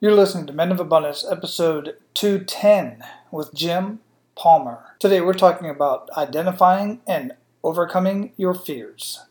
[0.00, 3.02] You're listening to Men of Abundance, episode 210
[3.32, 3.98] with Jim
[4.36, 4.94] Palmer.
[5.00, 7.32] Today we're talking about identifying and
[7.64, 9.26] overcoming your fears.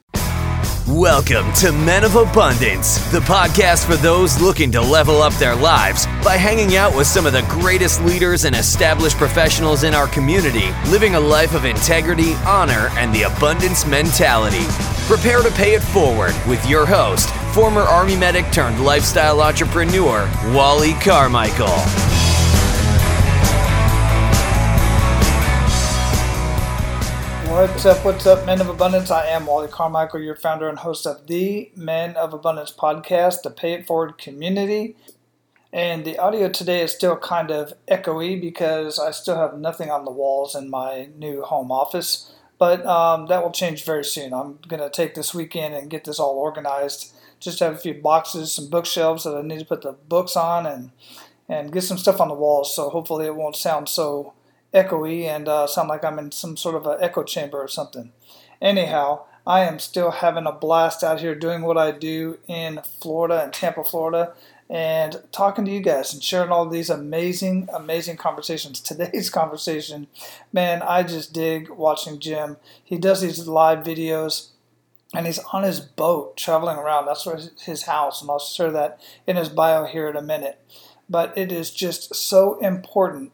[0.86, 6.06] Welcome to Men of Abundance, the podcast for those looking to level up their lives
[6.22, 10.74] by hanging out with some of the greatest leaders and established professionals in our community,
[10.90, 14.66] living a life of integrity, honor, and the abundance mentality.
[15.08, 20.94] Prepare to pay it forward with your host, former Army medic turned lifestyle entrepreneur, Wally
[21.02, 21.66] Carmichael.
[27.50, 28.06] What's up?
[28.06, 29.10] What's up, Men of Abundance?
[29.10, 33.50] I am Wally Carmichael, your founder and host of the Men of Abundance podcast, the
[33.50, 34.96] Pay It Forward community.
[35.74, 40.06] And the audio today is still kind of echoey because I still have nothing on
[40.06, 42.36] the walls in my new home office.
[42.60, 44.32] But um, that will change very soon.
[44.32, 47.94] I'm going to take this weekend and get this all organized just have a few
[47.94, 50.92] boxes, some bookshelves that I need to put the books on, and
[51.50, 52.76] and get some stuff on the walls.
[52.76, 54.34] So hopefully it won't sound so
[54.74, 58.12] echoey and uh, sound like I'm in some sort of an echo chamber or something.
[58.62, 63.44] Anyhow, I am still having a blast out here doing what I do in Florida
[63.44, 64.34] and Tampa, Florida,
[64.70, 68.82] and talking to you guys and sharing all these amazing, amazing conversations.
[68.82, 70.08] Today's conversation,
[70.52, 72.58] man, I just dig watching Jim.
[72.84, 74.50] He does these live videos
[75.18, 77.08] and he's on his boat traveling around.
[77.08, 80.60] That's where his house, and I'll share that in his bio here in a minute.
[81.10, 83.32] But it is just so important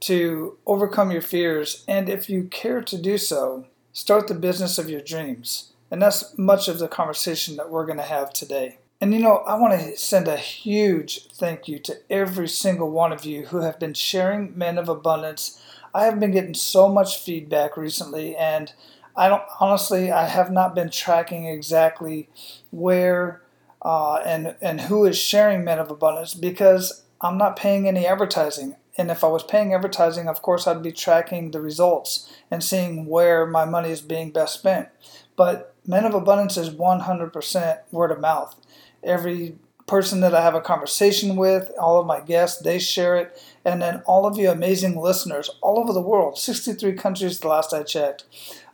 [0.00, 4.88] to overcome your fears, and if you care to do so, start the business of
[4.88, 5.74] your dreams.
[5.90, 8.78] And that's much of the conversation that we're going to have today.
[8.98, 13.12] And you know, I want to send a huge thank you to every single one
[13.12, 15.62] of you who have been sharing Men of Abundance.
[15.94, 18.72] I have been getting so much feedback recently, and
[19.16, 20.12] I don't honestly.
[20.12, 22.28] I have not been tracking exactly
[22.70, 23.42] where
[23.82, 28.76] uh, and and who is sharing Men of Abundance because I'm not paying any advertising.
[28.98, 33.06] And if I was paying advertising, of course, I'd be tracking the results and seeing
[33.06, 34.88] where my money is being best spent.
[35.36, 38.56] But Men of Abundance is 100% word of mouth.
[39.02, 43.40] Every person that I have a conversation with, all of my guests, they share it.
[43.64, 47.72] And then all of you amazing listeners all over the world, 63 countries the last
[47.72, 48.24] I checked,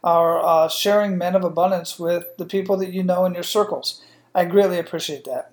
[0.03, 4.03] are uh, sharing Men of Abundance with the people that you know in your circles.
[4.35, 5.53] I greatly appreciate that.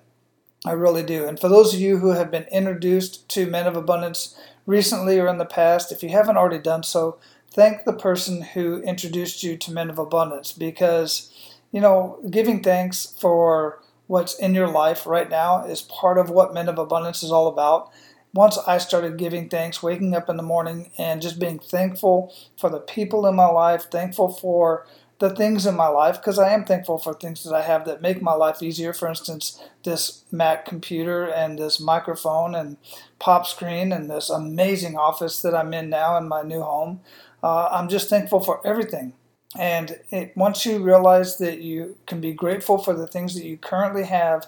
[0.64, 1.26] I really do.
[1.26, 5.28] And for those of you who have been introduced to Men of Abundance recently or
[5.28, 7.18] in the past, if you haven't already done so,
[7.50, 11.32] thank the person who introduced you to Men of Abundance because,
[11.72, 16.52] you know, giving thanks for what's in your life right now is part of what
[16.52, 17.90] Men of Abundance is all about
[18.32, 22.70] once I started giving thanks, waking up in the morning and just being thankful for
[22.70, 24.86] the people in my life, thankful for
[25.18, 28.00] the things in my life, because I am thankful for things that I have that
[28.00, 28.94] make my life easier.
[28.94, 32.78] For instance, this Mac computer and this microphone and
[33.18, 37.00] pop screen and this amazing office that I'm in now in my new home.
[37.42, 39.12] Uh, I'm just thankful for everything.
[39.58, 43.58] And it, once you realize that you can be grateful for the things that you
[43.58, 44.46] currently have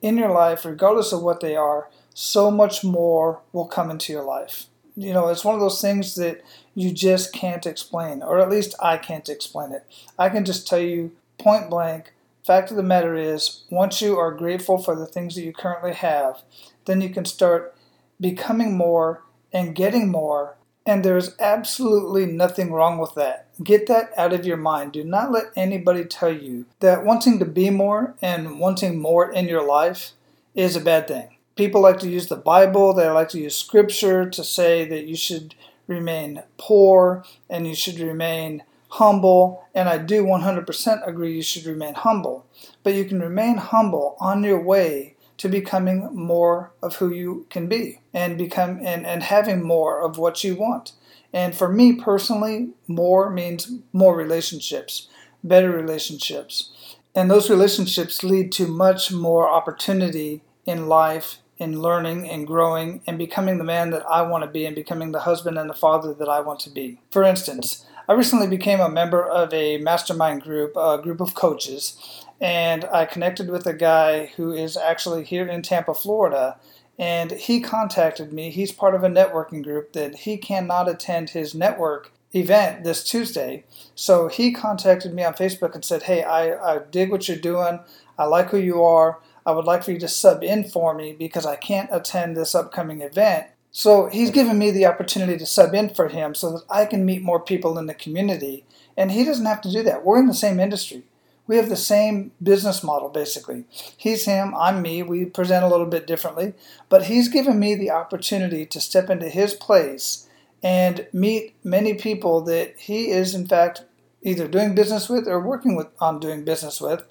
[0.00, 4.24] in your life, regardless of what they are, so much more will come into your
[4.24, 4.66] life.
[4.96, 6.42] You know, it's one of those things that
[6.74, 9.86] you just can't explain, or at least I can't explain it.
[10.18, 12.12] I can just tell you point blank
[12.44, 15.92] fact of the matter is, once you are grateful for the things that you currently
[15.92, 16.42] have,
[16.86, 17.74] then you can start
[18.20, 20.56] becoming more and getting more.
[20.84, 23.46] And there's absolutely nothing wrong with that.
[23.62, 24.92] Get that out of your mind.
[24.92, 29.46] Do not let anybody tell you that wanting to be more and wanting more in
[29.46, 30.12] your life
[30.56, 34.28] is a bad thing people like to use the Bible, they like to use scripture
[34.30, 35.54] to say that you should
[35.86, 39.64] remain poor and you should remain humble.
[39.74, 42.46] And I do 100% agree you should remain humble.
[42.82, 47.66] But you can remain humble on your way to becoming more of who you can
[47.66, 50.92] be and become and, and having more of what you want.
[51.32, 55.08] And for me personally, more means more relationships,
[55.42, 56.70] better relationships.
[57.14, 63.16] And those relationships lead to much more opportunity in life in learning and growing and
[63.16, 66.12] becoming the man that I want to be and becoming the husband and the father
[66.12, 67.00] that I want to be.
[67.10, 71.96] For instance, I recently became a member of a mastermind group, a group of coaches,
[72.40, 76.56] and I connected with a guy who is actually here in Tampa, Florida.
[76.98, 78.50] And he contacted me.
[78.50, 83.64] He's part of a networking group that he cannot attend his network event this Tuesday.
[83.94, 87.80] So he contacted me on Facebook and said, Hey, I, I dig what you're doing.
[88.18, 89.20] I like who you are.
[89.44, 92.54] I would like for you to sub in for me because I can't attend this
[92.54, 93.46] upcoming event.
[93.70, 97.06] So he's given me the opportunity to sub in for him so that I can
[97.06, 98.64] meet more people in the community.
[98.96, 100.04] And he doesn't have to do that.
[100.04, 101.04] We're in the same industry.
[101.46, 103.64] We have the same business model basically.
[103.96, 105.02] He's him, I'm me.
[105.02, 106.54] We present a little bit differently,
[106.88, 110.28] but he's given me the opportunity to step into his place
[110.62, 113.84] and meet many people that he is in fact
[114.22, 117.02] either doing business with or working with on doing business with.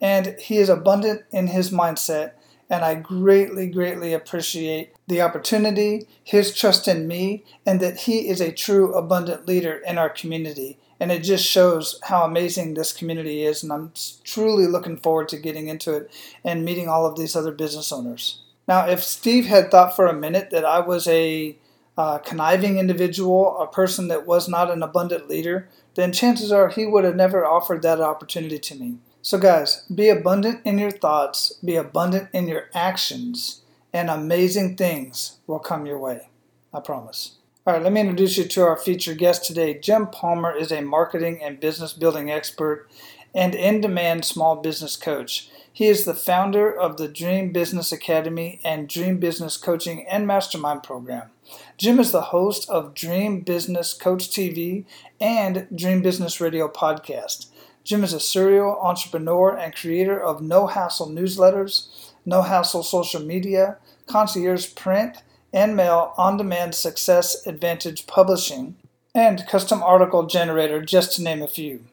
[0.00, 2.32] And he is abundant in his mindset
[2.70, 8.40] and I greatly, greatly appreciate the opportunity, his trust in me, and that he is
[8.40, 10.78] a true abundant leader in our community.
[11.00, 13.92] And it just shows how amazing this community is, and I'm
[14.22, 16.10] truly looking forward to getting into it
[16.44, 18.42] and meeting all of these other business owners.
[18.68, 21.56] Now, if Steve had thought for a minute that I was a
[21.98, 26.86] uh, conniving individual, a person that was not an abundant leader, then chances are he
[26.86, 28.98] would have never offered that opportunity to me.
[29.30, 33.62] So, guys, be abundant in your thoughts, be abundant in your actions,
[33.92, 36.30] and amazing things will come your way.
[36.74, 37.36] I promise.
[37.64, 39.78] All right, let me introduce you to our featured guest today.
[39.78, 42.90] Jim Palmer is a marketing and business building expert
[43.32, 45.48] and in demand small business coach.
[45.72, 50.82] He is the founder of the Dream Business Academy and Dream Business Coaching and Mastermind
[50.82, 51.30] program.
[51.78, 54.86] Jim is the host of Dream Business Coach TV
[55.20, 57.46] and Dream Business Radio podcast.
[57.84, 63.78] Jim is a serial entrepreneur and creator of No Hassle newsletters, No Hassle social media,
[64.06, 65.22] concierge print
[65.52, 68.76] and mail on demand success advantage publishing,
[69.14, 71.84] and custom article generator, just to name a few.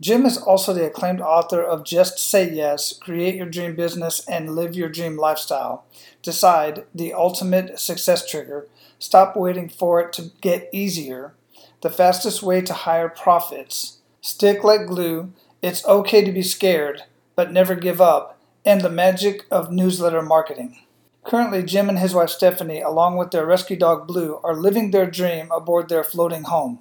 [0.00, 4.56] Jim is also the acclaimed author of Just Say Yes, Create Your Dream Business and
[4.56, 5.84] Live Your Dream Lifestyle.
[6.22, 8.66] Decide the ultimate success trigger.
[8.98, 11.34] Stop waiting for it to get easier.
[11.82, 13.98] The fastest way to higher profits.
[14.24, 15.32] Stick like glue.
[15.62, 17.02] It's okay to be scared,
[17.34, 18.38] but never give up.
[18.64, 20.78] And the magic of newsletter marketing.
[21.24, 25.10] Currently, Jim and his wife Stephanie, along with their rescue dog Blue, are living their
[25.10, 26.78] dream aboard their floating home.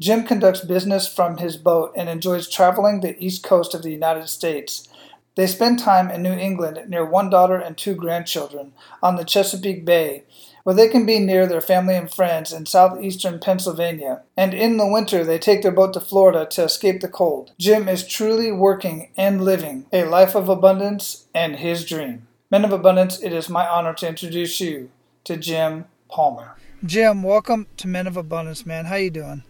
[0.00, 4.28] Jim conducts business from his boat and enjoys traveling the east coast of the United
[4.28, 4.88] States.
[5.36, 9.84] They spend time in New England near one daughter and two grandchildren on the Chesapeake
[9.84, 10.24] Bay,
[10.64, 14.22] where they can be near their family and friends in southeastern Pennsylvania.
[14.36, 17.52] And in the winter, they take their boat to Florida to escape the cold.
[17.58, 22.26] Jim is truly working and living a life of abundance and his dream.
[22.50, 24.90] Men of Abundance, it is my honor to introduce you
[25.24, 26.56] to Jim Palmer.
[26.84, 28.84] Jim, welcome to Men of Abundance, man.
[28.84, 29.42] How you doing?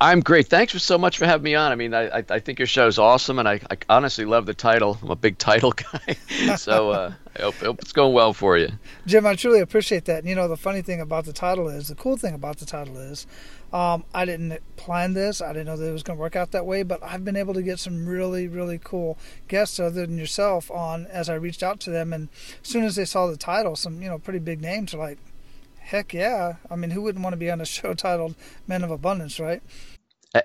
[0.00, 0.46] I'm great.
[0.46, 1.72] Thanks for so much for having me on.
[1.72, 4.54] I mean, I, I think your show is awesome, and I, I honestly love the
[4.54, 4.96] title.
[5.02, 6.14] I'm a big title guy,
[6.54, 8.68] so uh, I hope, hope, it's going well for you.
[9.06, 10.20] Jim, I truly appreciate that.
[10.20, 12.66] And you know, the funny thing about the title is, the cool thing about the
[12.66, 13.26] title is,
[13.72, 15.40] um, I didn't plan this.
[15.40, 17.36] I didn't know that it was going to work out that way, but I've been
[17.36, 19.18] able to get some really, really cool
[19.48, 22.12] guests other than yourself on as I reached out to them.
[22.12, 22.28] And
[22.62, 25.18] as soon as they saw the title, some you know pretty big names are like,
[25.88, 26.56] heck yeah.
[26.70, 28.36] I mean, who wouldn't want to be on a show titled
[28.66, 29.62] Men of Abundance, right?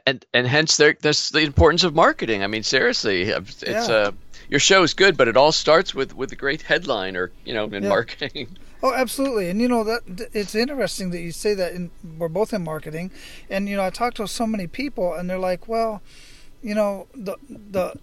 [0.05, 2.41] And and hence there, there's the importance of marketing.
[2.41, 3.83] I mean, seriously, it's yeah.
[3.83, 4.11] uh,
[4.49, 7.53] your show is good, but it all starts with with a great headline or you
[7.53, 7.89] know in yeah.
[7.89, 8.47] marketing.
[8.85, 10.01] Oh, absolutely, and you know that
[10.33, 11.71] it's interesting that you say that.
[11.71, 13.11] In, we're both in marketing,
[13.49, 16.01] and you know I talk to so many people, and they're like, well,
[16.61, 17.93] you know the the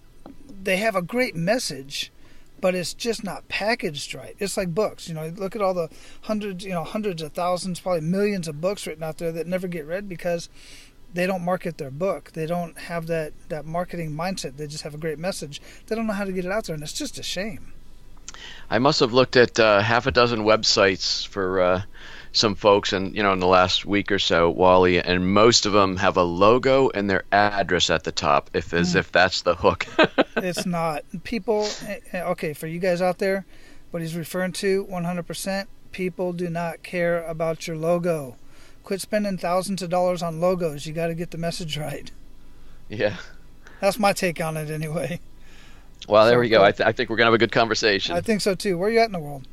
[0.63, 2.11] they have a great message,
[2.59, 4.35] but it's just not packaged right.
[4.39, 5.27] It's like books, you know.
[5.27, 5.89] Look at all the
[6.21, 9.67] hundreds, you know, hundreds of thousands, probably millions of books written out there that never
[9.67, 10.49] get read because
[11.13, 12.31] they don't market their book.
[12.33, 14.57] They don't have that that marketing mindset.
[14.57, 15.61] They just have a great message.
[15.87, 17.73] They don't know how to get it out there, and it's just a shame.
[18.69, 21.81] I must have looked at uh, half a dozen websites for uh,
[22.31, 25.73] some folks, and you know, in the last week or so, Wally, and most of
[25.73, 28.99] them have a logo and their address at the top, if as mm.
[28.99, 29.85] if that's the hook.
[30.37, 31.03] it's not.
[31.23, 33.45] People, eh, eh, okay, for you guys out there,
[33.91, 35.67] what he's referring to, 100%.
[35.91, 38.37] People do not care about your logo.
[38.91, 40.85] Quit spending thousands of dollars on logos.
[40.85, 42.11] You got to get the message right.
[42.89, 43.15] Yeah.
[43.79, 45.21] That's my take on it, anyway.
[46.09, 46.61] Well, there so, we go.
[46.61, 48.17] I, th- I, think we're gonna have a good conversation.
[48.17, 48.77] I think so too.
[48.77, 49.47] Where are you at in the world?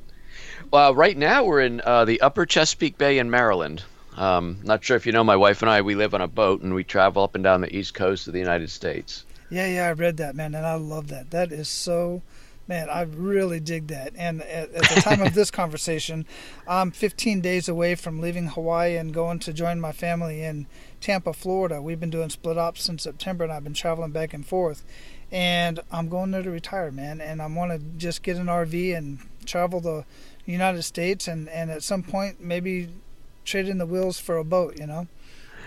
[0.72, 3.84] Well, right now we're in uh, the Upper Chesapeake Bay in Maryland.
[4.16, 6.62] Um, not sure if you know, my wife and I, we live on a boat
[6.62, 9.24] and we travel up and down the east coast of the United States.
[9.50, 11.30] Yeah, yeah, I read that, man, and I love that.
[11.30, 12.22] That is so
[12.68, 14.12] Man, I really dig that.
[14.14, 16.26] And at, at the time of this conversation,
[16.66, 20.66] I'm 15 days away from leaving Hawaii and going to join my family in
[21.00, 21.80] Tampa, Florida.
[21.80, 24.84] We've been doing split ops since September, and I've been traveling back and forth.
[25.32, 27.22] And I'm going there to retire, man.
[27.22, 30.04] And I want to just get an RV and travel the
[30.44, 32.88] United States, and and at some point maybe
[33.44, 35.08] trade in the wheels for a boat, you know.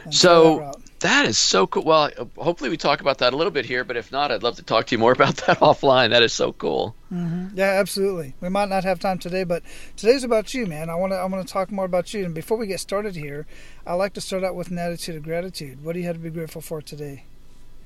[0.10, 1.84] So that is so cool.
[1.84, 4.56] Well, hopefully we talk about that a little bit here, but if not, I'd love
[4.58, 6.10] to talk to you more about that offline.
[6.10, 6.96] That is so cool.
[7.12, 7.58] Mm-hmm.
[7.58, 8.36] Yeah, absolutely.
[8.40, 9.64] We might not have time today, but
[9.98, 10.90] today's about you, man.
[10.90, 12.26] I want to I want to talk more about you.
[12.26, 13.46] And before we get started here,
[13.86, 15.84] I like to start out with an attitude of gratitude.
[15.84, 17.26] What do you have to be grateful for today?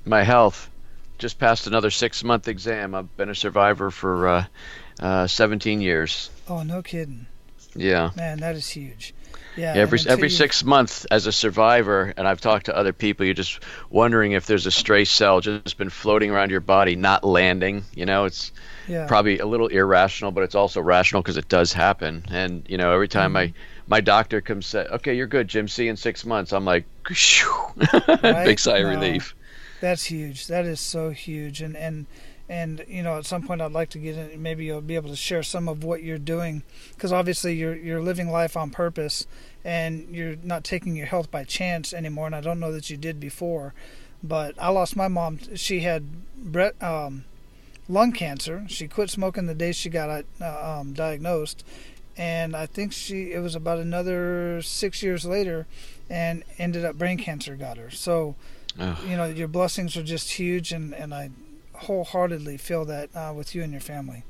[0.05, 0.69] My health.
[1.17, 2.93] just passed another six month exam.
[2.93, 4.45] I've been a survivor for uh,
[4.99, 6.29] uh, 17 years.
[6.47, 7.25] Oh, no kidding.
[7.75, 8.11] Yeah.
[8.15, 9.13] Man, that is huge.
[9.57, 9.73] Yeah.
[9.73, 13.59] Every every six months, as a survivor, and I've talked to other people, you're just
[13.89, 17.83] wondering if there's a stray cell just been floating around your body, not landing.
[17.95, 18.51] You know, it's
[18.87, 19.07] Yeah.
[19.07, 22.25] probably a little irrational, but it's also rational because it does happen.
[22.29, 23.57] And you know, every time my Mm-hmm.
[23.87, 25.67] my doctor comes say, "Okay, you're good, Jim.
[25.67, 26.85] See you in six months," I'm like,
[28.23, 28.45] Right?
[28.45, 28.89] big sigh of Wow.
[28.91, 29.35] relief.
[29.81, 30.47] That's huge.
[30.47, 31.61] That is so huge.
[31.61, 32.05] And and
[32.47, 34.41] and you know, at some point, I'd like to get in.
[34.41, 38.01] Maybe you'll be able to share some of what you're doing, because obviously you're you're
[38.01, 39.25] living life on purpose,
[39.63, 42.27] and you're not taking your health by chance anymore.
[42.27, 43.73] And I don't know that you did before,
[44.23, 45.39] but I lost my mom.
[45.55, 46.03] She had
[46.37, 47.25] bre- um,
[47.89, 48.65] lung cancer.
[48.67, 51.65] She quit smoking the day she got uh, um, diagnosed,
[52.15, 55.65] and I think she it was about another six years later,
[56.11, 57.89] and ended up brain cancer got her.
[57.89, 58.35] So
[58.79, 58.97] Ugh.
[59.07, 61.29] you know your blessings are just huge and and i
[61.79, 64.23] wholeheartedly feel that uh, with you and your family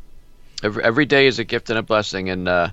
[0.64, 2.30] Every, every day is a gift and a blessing.
[2.30, 2.70] And uh,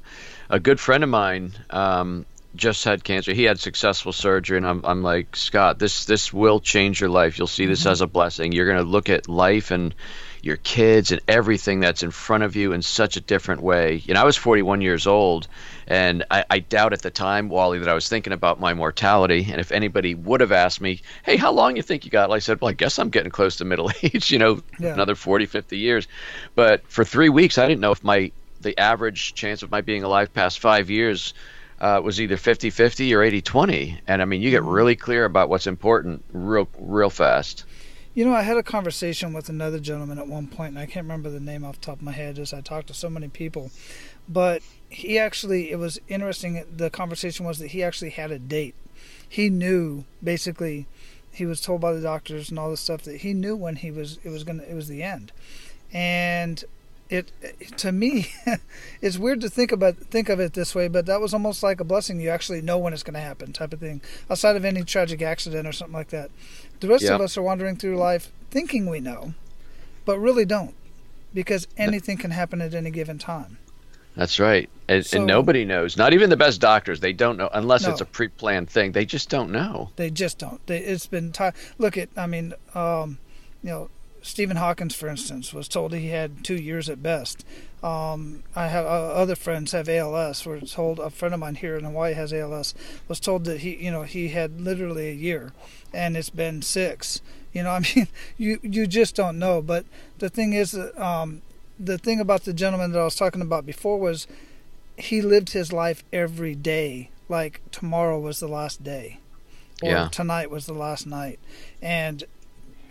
[0.48, 2.24] a good friend of mine um,
[2.54, 3.32] just had cancer.
[3.34, 7.38] He had successful surgery, and I'm, I'm like, Scott, this this will change your life.
[7.38, 8.52] You'll see this as a blessing.
[8.52, 9.94] You're going to look at life and
[10.42, 14.02] your kids and everything that's in front of you in such a different way.
[14.04, 15.46] You know, I was 41 years old,
[15.87, 19.46] and I, I doubt at the time, Wally, that I was thinking about my mortality.
[19.50, 22.30] And if anybody would have asked me, hey, how long you think you got?
[22.32, 24.92] I said, well, I guess I'm getting close to middle age, you know, Yeah.
[24.94, 26.08] another 40, 50 years.
[26.56, 30.04] But for three weeks, I didn't know if my the average chance of my being
[30.04, 31.34] alive past five years
[31.80, 34.00] uh, was either 50 50 or 80 20.
[34.06, 37.64] And I mean, you get really clear about what's important real, real fast.
[38.14, 41.04] You know i had a conversation with another gentleman at one point and i can't
[41.04, 43.28] remember the name off the top of my head as i talked to so many
[43.28, 43.71] people.
[44.28, 48.75] But he actually it was interesting the conversation was that he actually had a date.
[49.28, 50.87] He knew basically
[51.33, 53.90] he was told by the doctors and all this stuff that he knew when he
[53.90, 55.33] was it was gonna it was the end.
[55.92, 56.64] And
[57.11, 57.33] it
[57.76, 58.33] to me
[59.02, 61.81] it's weird to think about think of it this way but that was almost like
[61.81, 62.21] a blessing.
[62.21, 64.00] You actually know when it's going to happen type of thing
[64.31, 66.31] outside of any tragic accident or something like that
[66.82, 67.14] the rest Yeah.
[67.14, 69.32] of us are wandering through life thinking we know
[70.04, 70.74] but really don't
[71.32, 73.56] because anything can happen at any given time
[74.14, 74.68] That's right.
[74.88, 75.96] And, So- and nobody knows.
[75.96, 77.00] Not even the best doctors.
[77.00, 78.92] They don't know unless it's a pre-planned thing.
[78.92, 79.88] They just don't know.
[79.96, 80.60] They just don't.
[80.66, 81.54] They, it's been time.
[81.78, 83.16] Look at, I mean, um,
[83.64, 83.88] you know,
[84.20, 87.46] Stephen Hawkins, for instance, was told he had two years at best.
[87.82, 88.88] Um, I have uh,
[89.22, 90.44] other friends have ALS.
[90.44, 92.74] Were told a friend of mine here in Hawaii has ALS.
[93.08, 95.52] Was told that he, you know, he had literally a year,
[95.92, 97.20] and it's been six.
[97.52, 98.08] You know, I mean,
[98.38, 99.61] you you just don't know.
[99.62, 99.84] But
[100.18, 101.42] the thing is, um,
[101.78, 104.26] the thing about the gentleman that I was talking about before was
[104.96, 109.18] he lived his life every day like tomorrow was the last day
[109.82, 110.08] or Yeah.
[110.08, 111.38] tonight was the last night
[111.80, 112.25] and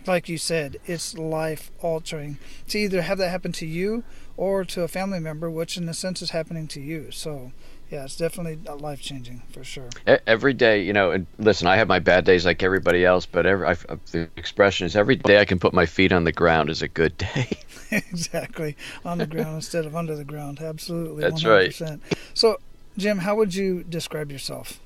[0.04, 4.02] like you said it's life altering to either have that happen to you
[4.36, 7.52] or to a family member which in a sense is happening to you so
[7.92, 9.88] yeah it's definitely life changing for sure
[10.26, 11.12] Every day, you know.
[11.12, 13.74] And listen, I have my bad days like everybody else, but every I,
[14.10, 16.88] the expression is every day I can put my feet on the ground is a
[16.88, 17.48] good day.
[17.92, 21.70] exactly on the ground instead of under the ground absolutely That's right.
[21.70, 22.00] 100%.
[22.32, 22.56] so
[22.96, 24.80] jim how would you describe yourself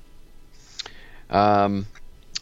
[1.29, 1.87] Um,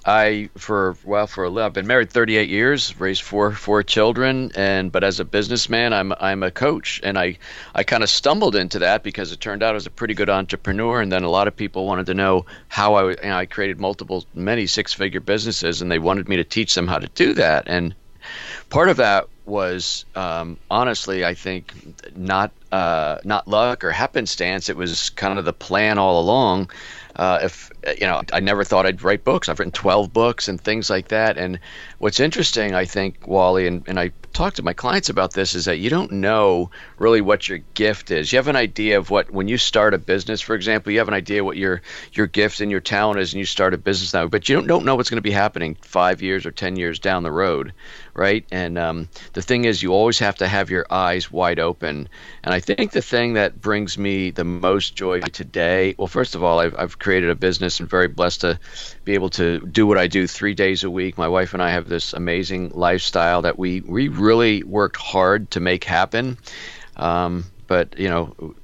[0.05, 4.51] I for well for a li- I've been married 38 years, raised four four children,
[4.53, 7.37] and but as a businessman, I'm I'm a coach, and I
[7.73, 10.29] I kind of stumbled into that because it turned out I was a pretty good
[10.29, 13.45] entrepreneur, and then a lot of people wanted to know how I you know, I
[13.47, 17.07] created multiple many six figure businesses, and they wanted me to teach them how to
[17.07, 17.95] do that, and
[18.69, 21.73] part of that was um, honestly, I think
[22.15, 24.69] not uh, not luck or happenstance.
[24.69, 26.69] It was kind of the plan all along.
[27.15, 29.47] Uh, if you know, I never thought I'd write books.
[29.47, 31.37] I've written 12 books and things like that.
[31.37, 31.59] And
[31.99, 35.65] what's interesting, I think, Wally, and, and I talk to my clients about this, is
[35.65, 38.31] that you don't know really what your gift is.
[38.31, 41.07] You have an idea of what when you start a business, for example, you have
[41.07, 41.81] an idea what your
[42.13, 44.67] your gift and your talent is, and you start a business now, but you don't,
[44.67, 47.73] don't know what's going to be happening five years or 10 years down the road,
[48.13, 48.45] right?
[48.51, 52.09] And um, the thing is, you always have to have your eyes wide open.
[52.43, 56.43] And I think the thing that brings me the most joy today, well, first of
[56.43, 58.59] all, I've, I've created a business and very blessed to
[59.03, 61.17] be able to do what I do three days a week.
[61.17, 65.59] My wife and I have this amazing lifestyle that we, we really worked hard to
[65.59, 66.37] make happen.
[66.97, 68.55] Um, but, you know,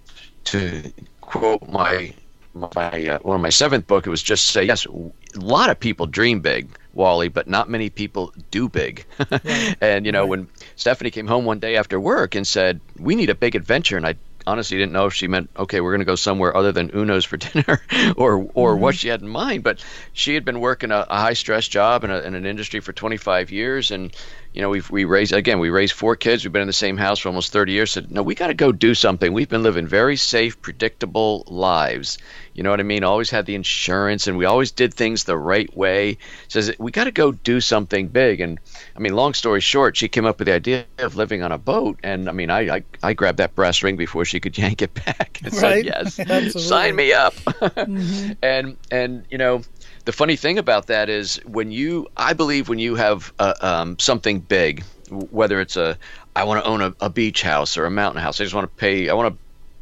[0.46, 0.91] to
[1.22, 2.13] quote my
[2.53, 4.86] my uh, one of my seventh book, it was just say yes.
[4.86, 9.06] A lot of people dream big, Wally, but not many people do big.
[9.82, 13.30] and you know, when Stephanie came home one day after work and said, "We need
[13.30, 14.15] a big adventure," and I
[14.46, 17.24] honestly didn't know if she meant, "Okay, we're going to go somewhere other than Uno's
[17.24, 17.82] for dinner,"
[18.18, 19.63] or or what she had in mind.
[19.63, 22.82] But she had been working a, a high stress job in, a, in an industry
[22.82, 24.13] for 25 years, and
[24.53, 26.43] you know, we've we raised again, we raised four kids.
[26.43, 27.91] We've been in the same house for almost 30 years.
[27.91, 29.31] Said, no, we got to go do something.
[29.31, 32.17] We've been living very safe, predictable lives.
[32.53, 33.05] You know what I mean?
[33.05, 36.17] Always had the insurance, and we always did things the right way.
[36.50, 38.41] Says we got to go do something big.
[38.41, 38.60] And
[38.96, 41.58] I mean, long story short, she came up with the idea of living on a
[41.58, 42.00] boat.
[42.03, 44.93] And I mean, I I, I grabbed that brass ring before she could yank it
[44.93, 45.86] back and right?
[45.86, 48.34] said, "Yes, sign me up." mm-hmm.
[48.43, 49.62] And and you know
[50.05, 54.00] the funny thing about that is when you i believe when you have uh, um,
[54.00, 55.98] something big whether it's a
[56.36, 58.65] i want to own a, a, beach house or a mountain house i just want
[58.65, 59.39] to pay i want to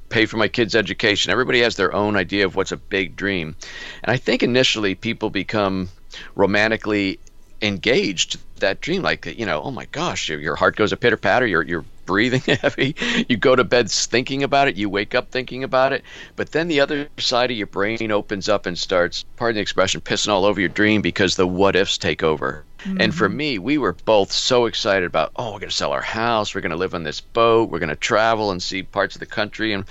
[0.09, 1.31] pay for my kids education.
[1.31, 3.55] Everybody has their own idea of what's a big dream.
[4.03, 5.89] And i think initially people become
[6.35, 7.19] romantically
[7.61, 11.17] engaged that dream like you know oh my gosh your, your heart goes a pitter
[11.17, 12.95] patter you're, you're breathing heavy.
[13.27, 14.77] You go to bed thinking about it.
[14.77, 16.03] You wake up thinking about it.
[16.35, 20.01] But then the other side of your brain opens up and starts, pardon the expression,
[20.01, 22.65] pissing all over your dream because the what ifs take over.
[22.79, 22.97] Mm-hmm.
[22.99, 23.37] And for mm-hmm.
[23.37, 26.55] me, we were both so excited about, oh, we're going to sell our house.
[26.55, 27.69] We're going to live on this boat.
[27.69, 29.73] We're going to travel and see parts of the country.
[29.73, 29.85] And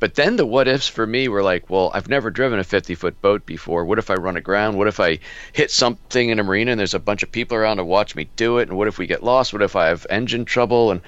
[0.00, 2.94] but then the what ifs for me were like, well, I've never driven a 50
[2.94, 3.84] foot boat before.
[3.84, 4.76] What if I run aground?
[4.76, 5.18] What if I
[5.52, 8.28] hit something in a marina and there's a bunch of people around to watch me
[8.36, 8.68] do it?
[8.68, 9.52] And what if we get lost?
[9.52, 10.92] What if I have engine trouble?
[10.92, 11.00] And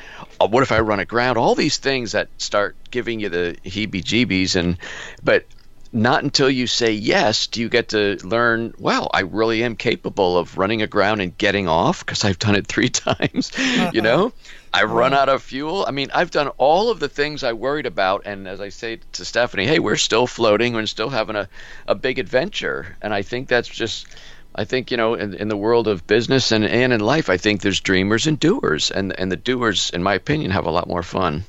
[0.48, 1.36] what if I run aground?
[1.36, 4.56] All these things that start giving you the heebie jeebies.
[4.56, 4.78] And,
[5.22, 5.46] but
[5.92, 10.38] not until you say yes do you get to learn well i really am capable
[10.38, 13.90] of running aground and getting off because i've done it three times uh-huh.
[13.92, 14.32] you know
[14.72, 15.84] I run out of fuel.
[15.86, 19.00] I mean, I've done all of the things I worried about, and as I say
[19.12, 21.48] to Stephanie, hey, we're still floating, we're still having a,
[21.88, 24.06] a big adventure, and I think that's just.
[24.54, 27.36] I think you know, in, in the world of business and, and in life, I
[27.36, 30.88] think there's dreamers and doers, and and the doers, in my opinion, have a lot
[30.88, 31.44] more fun.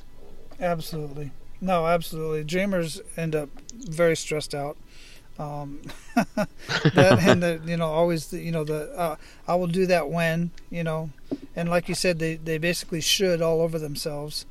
[0.60, 2.44] Absolutely, no, absolutely.
[2.44, 4.76] Dreamers end up very stressed out.
[5.38, 5.80] Um,
[6.14, 9.16] that and the, you know always the, you know the uh,
[9.48, 11.10] I will do that when you know,
[11.56, 14.46] and like you said they they basically should all over themselves.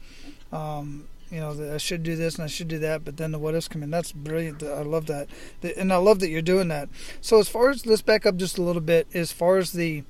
[0.51, 3.39] Um, you know, I should do this and I should do that, but then the
[3.39, 3.89] what ifs come in.
[3.89, 4.61] That's brilliant.
[4.63, 5.29] I love that,
[5.77, 6.89] and I love that you're doing that.
[7.21, 10.03] So as far as let's back up just a little bit, as far as the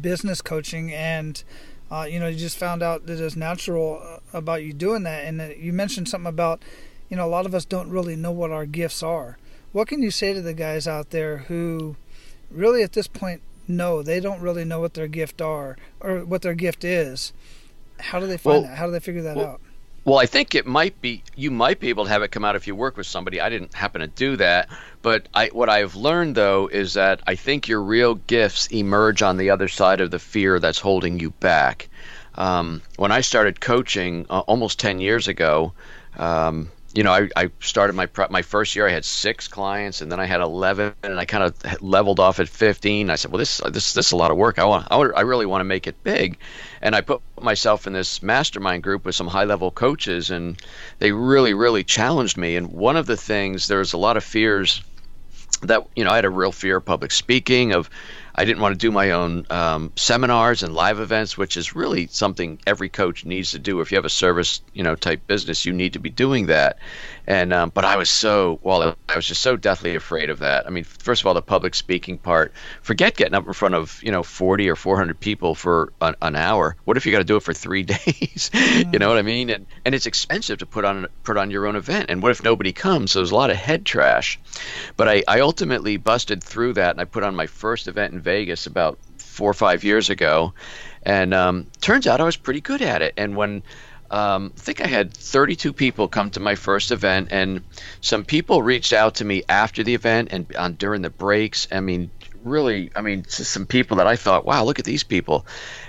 [0.00, 1.42] business coaching and
[1.90, 5.24] uh, you know, you just found out that it's natural uh, about you doing that,
[5.24, 6.62] and you mentioned something about,
[7.08, 9.36] you know, a lot of us don't really know what our gifts are
[9.72, 11.96] what can you say to the guys out there who
[12.50, 16.42] really at this point know they don't really know what their gift are or what
[16.42, 17.32] their gift is?
[17.98, 18.78] How do they find well, that?
[18.78, 19.60] How do they figure that well, out?
[20.04, 22.56] Well, I think it might be you might be able to have it come out
[22.56, 23.40] if you work with somebody.
[23.40, 24.68] I didn't happen to do that,
[25.02, 29.36] but I what I've learned though is that I think your real gifts emerge on
[29.36, 31.88] the other side of the fear that's holding you back.
[32.34, 35.74] Um, when I started coaching uh, almost ten years ago,
[36.16, 38.88] um, you know, I, I started my my first year.
[38.88, 42.40] I had six clients, and then I had eleven, and I kind of leveled off
[42.40, 43.10] at fifteen.
[43.10, 44.58] I said, "Well, this this this is a lot of work.
[44.58, 46.38] I want I, I really want to make it big,"
[46.80, 50.60] and I put myself in this mastermind group with some high level coaches, and
[50.98, 52.56] they really really challenged me.
[52.56, 54.82] And one of the things there was a lot of fears
[55.62, 57.90] that you know I had a real fear of public speaking of
[58.34, 62.06] I didn't want to do my own um, seminars and live events, which is really
[62.06, 63.80] something every coach needs to do.
[63.80, 66.78] If you have a service, you know, type business, you need to be doing that.
[67.30, 70.66] And um, but I was so well, I was just so deathly afraid of that.
[70.66, 72.52] I mean, first of all, the public speaking part.
[72.82, 76.34] Forget getting up in front of you know 40 or 400 people for an, an
[76.34, 76.74] hour.
[76.86, 78.50] What if you got to do it for three days?
[78.52, 79.48] you know what I mean?
[79.48, 82.06] And and it's expensive to put on put on your own event.
[82.08, 83.12] And what if nobody comes?
[83.12, 84.40] So there's a lot of head trash.
[84.96, 88.18] But I, I ultimately busted through that, and I put on my first event in
[88.18, 90.52] Vegas about four or five years ago,
[91.04, 93.14] and um, turns out I was pretty good at it.
[93.16, 93.62] And when
[94.10, 97.62] um, I think I had 32 people come to my first event, and
[98.00, 101.68] some people reached out to me after the event and on during the breaks.
[101.70, 102.10] I mean,
[102.42, 105.46] really, I mean, some people that I thought, wow, look at these people,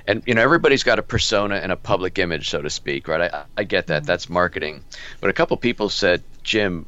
[0.07, 3.33] and you know, everybody's got a persona and a public image, so to speak, right?
[3.33, 4.03] I, I get that.
[4.03, 4.83] That's marketing,
[5.19, 6.85] but a couple people said, Jim,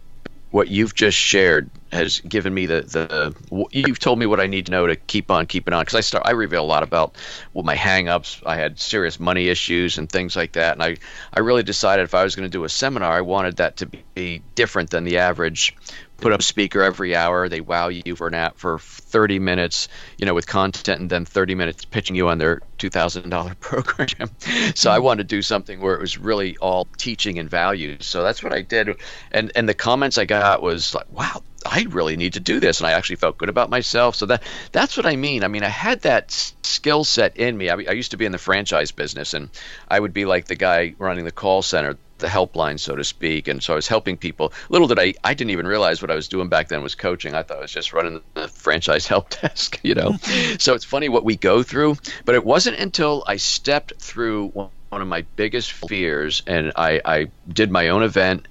[0.52, 4.66] what you've just shared has given me the the you've told me what I need
[4.66, 7.16] to know to keep on keeping on because I start I reveal a lot about
[7.54, 8.42] well my hangups.
[8.46, 10.98] I had serious money issues and things like that and I
[11.34, 13.86] I really decided if I was going to do a seminar I wanted that to
[14.16, 15.76] be different than the average
[16.24, 17.50] put up speaker every hour.
[17.50, 21.26] They wow you for an app for 30 minutes, you know, with content, and then
[21.26, 24.30] 30 minutes pitching you on their $2,000 program.
[24.74, 27.98] so I wanted to do something where it was really all teaching and value.
[28.00, 28.96] So that's what I did.
[29.32, 32.80] And and the comments I got was like, wow, I really need to do this,
[32.80, 34.16] and I actually felt good about myself.
[34.16, 35.44] So that that's what I mean.
[35.44, 36.32] I mean, I had that
[36.64, 37.70] skill set in me.
[37.70, 39.50] I, I used to be in the franchise business, and
[39.90, 43.48] I would be like the guy running the call center the helpline, so to speak.
[43.48, 44.54] And so I was helping people.
[44.70, 47.36] Little did I, I didn't even realize what I was doing back then was coaching.
[47.36, 50.14] I thought I was just running the franchise help desk, you know.
[50.58, 51.98] so it's funny what we go through.
[52.26, 57.28] But it wasn't until I stepped through one of my biggest fears and I, I
[57.52, 58.48] did my own event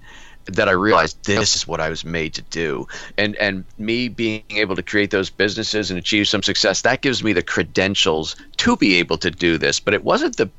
[0.47, 2.89] that I realized this is what I was made to do.
[3.17, 7.23] And and me being able to create those businesses and achieve some success, that gives
[7.23, 9.79] me the credentials to be able to do this.
[9.79, 10.51] But it wasn't the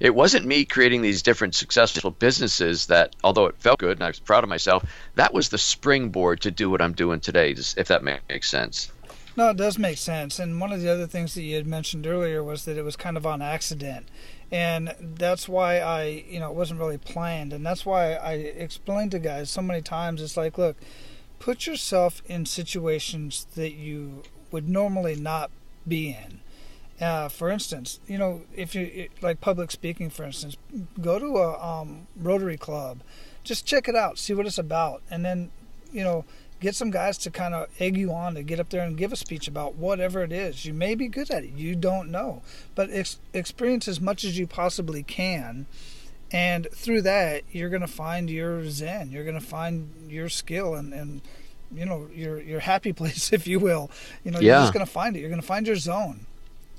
[0.00, 4.08] it wasn't me creating these different successful businesses that although it felt good and I
[4.08, 7.88] was proud of myself, that was the springboard to do what I'm doing today, if
[7.88, 8.92] that makes sense.
[9.36, 10.38] No, it does make sense.
[10.38, 12.96] And one of the other things that you had mentioned earlier was that it was
[12.96, 14.06] kind of on accident
[14.50, 19.10] and that's why I, you know, it wasn't really planned, and that's why I explained
[19.12, 20.22] to guys so many times.
[20.22, 20.76] It's like, look,
[21.40, 25.50] put yourself in situations that you would normally not
[25.86, 26.40] be in.
[27.00, 30.56] Uh, for instance, you know, if you like public speaking, for instance,
[31.00, 33.02] go to a um, Rotary Club,
[33.44, 35.50] just check it out, see what it's about, and then,
[35.92, 36.24] you know,
[36.60, 39.12] get some guys to kind of egg you on to get up there and give
[39.12, 40.64] a speech about whatever it is.
[40.64, 42.42] You may be good at it, you don't know,
[42.74, 45.66] but ex- experience as much as you possibly can.
[46.32, 49.10] And through that, you're going to find your zen.
[49.10, 51.20] You're going to find your skill and, and
[51.72, 53.90] you know your your happy place, if you will.
[54.24, 54.54] You know, yeah.
[54.54, 55.20] you're just going to find it.
[55.20, 56.26] You're going to find your zone.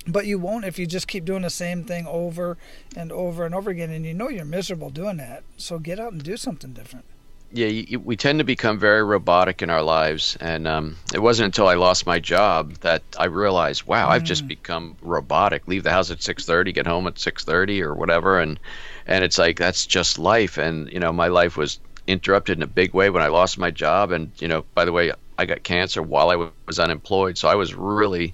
[0.08, 2.58] But you won't if you just keep doing the same thing over
[2.96, 5.44] and over and over again, and you know you're miserable doing that.
[5.58, 7.06] So get out and do something different
[7.52, 11.46] yeah, you, we tend to become very robotic in our lives, and um, it wasn't
[11.46, 14.12] until I lost my job that I realized, wow, mm.
[14.12, 14.50] I've just mm.
[14.50, 15.68] become robotic.
[15.68, 18.60] Leave the house at six thirty, get home at six thirty or whatever, and
[19.06, 20.58] and it's like that's just life.
[20.58, 23.72] And you know, my life was interrupted in a big way when I lost my
[23.72, 24.12] job.
[24.12, 27.56] And you know, by the way, I got cancer while I was unemployed, so I
[27.56, 28.34] was really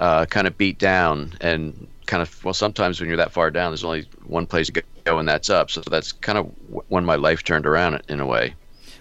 [0.00, 2.54] uh, kind of beat down and kind of well.
[2.54, 5.70] Sometimes when you're that far down, there's only one place to go, and that's up.
[5.70, 6.46] So that's kind of
[6.88, 8.54] when my life turned around in a way.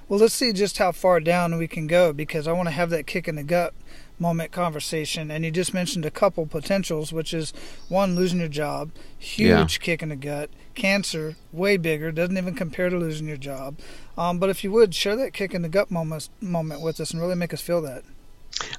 [0.08, 2.90] Well, let's see just how far down we can go because I want to have
[2.90, 3.74] that kick in the gut
[4.18, 5.32] moment conversation.
[5.32, 7.54] And you just mentioned a couple potentials, which is
[7.88, 9.84] one, losing your job, huge yeah.
[9.86, 10.50] kick in the gut.
[10.76, 13.78] Cancer, way bigger, doesn't even compare to losing your job.
[14.18, 17.12] Um, but if you would share that kick in the gut moment moment with us
[17.12, 18.04] and really make us feel that.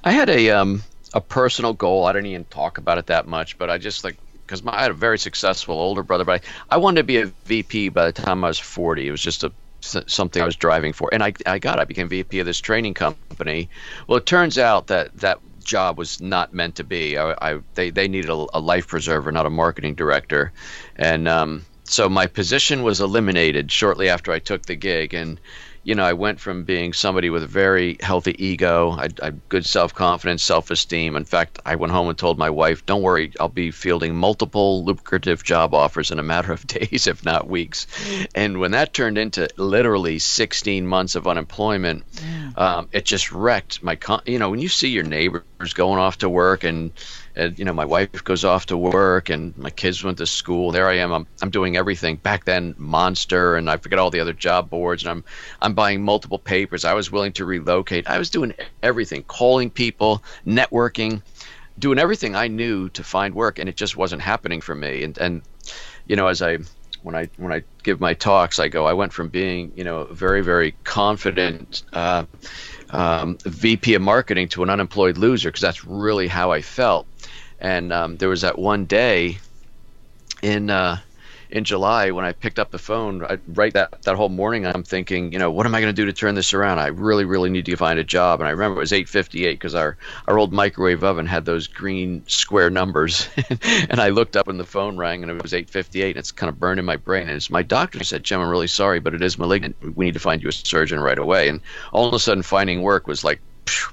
[0.03, 2.05] I had a um, a personal goal.
[2.05, 4.91] I didn't even talk about it that much, but I just like because I had
[4.91, 8.11] a very successful older brother, but I, I wanted to be a VP by the
[8.11, 9.07] time I was 40.
[9.07, 12.07] It was just a something I was driving for, and I, I got I became
[12.07, 13.69] VP of this training company.
[14.07, 17.17] Well, it turns out that that job was not meant to be.
[17.17, 20.51] I, I they they needed a, a, life preserver, not a marketing director,
[20.95, 25.39] and um, so my position was eliminated shortly after I took the gig, and
[25.83, 29.65] you know, I went from being somebody with a very healthy ego, I, I good
[29.65, 31.15] self confidence, self esteem.
[31.15, 34.85] In fact, I went home and told my wife, "Don't worry, I'll be fielding multiple
[34.85, 37.87] lucrative job offers in a matter of days, if not weeks."
[38.35, 42.03] And when that turned into literally 16 months of unemployment,
[42.55, 43.95] um, it just wrecked my.
[43.95, 46.91] Con- you know, when you see your neighbors going off to work and
[47.35, 50.71] and you know my wife goes off to work and my kids went to school.
[50.71, 51.11] There i am.
[51.11, 52.17] I'm, I'm doing everything.
[52.17, 55.23] Back then monster and i forget all the other job boards and i'm
[55.61, 56.85] i'm buying multiple papers.
[56.85, 58.07] I was willing to relocate.
[58.07, 61.21] I was doing everything calling people networking
[61.79, 65.03] doing everything i knew to find work and it just wasn't happening for me.
[65.03, 65.41] And and
[66.05, 66.57] you know as i
[67.03, 68.85] when I when I give my talks, I go.
[68.85, 72.25] I went from being you know very very confident uh,
[72.89, 77.07] um, VP of marketing to an unemployed loser because that's really how I felt.
[77.61, 79.37] And um, there was that one day
[80.41, 80.97] in uh,
[81.51, 84.83] in July when I picked up the phone, I, right that, that whole morning, I'm
[84.83, 86.79] thinking, you know, what am I going to do to turn this around?
[86.79, 88.39] I really, really need to find a job.
[88.39, 89.97] And I remember it was 8:58 because our
[90.27, 93.29] our old microwave oven had those green square numbers,
[93.89, 96.09] and I looked up and the phone rang and it was 8:58.
[96.09, 97.27] And it's kind of burned in my brain.
[97.27, 98.03] And it's my doctor.
[98.03, 99.75] Said, Jim, I'm really sorry, but it is malignant.
[99.95, 101.49] We need to find you a surgeon right away.
[101.49, 103.41] And all of a sudden, finding work was like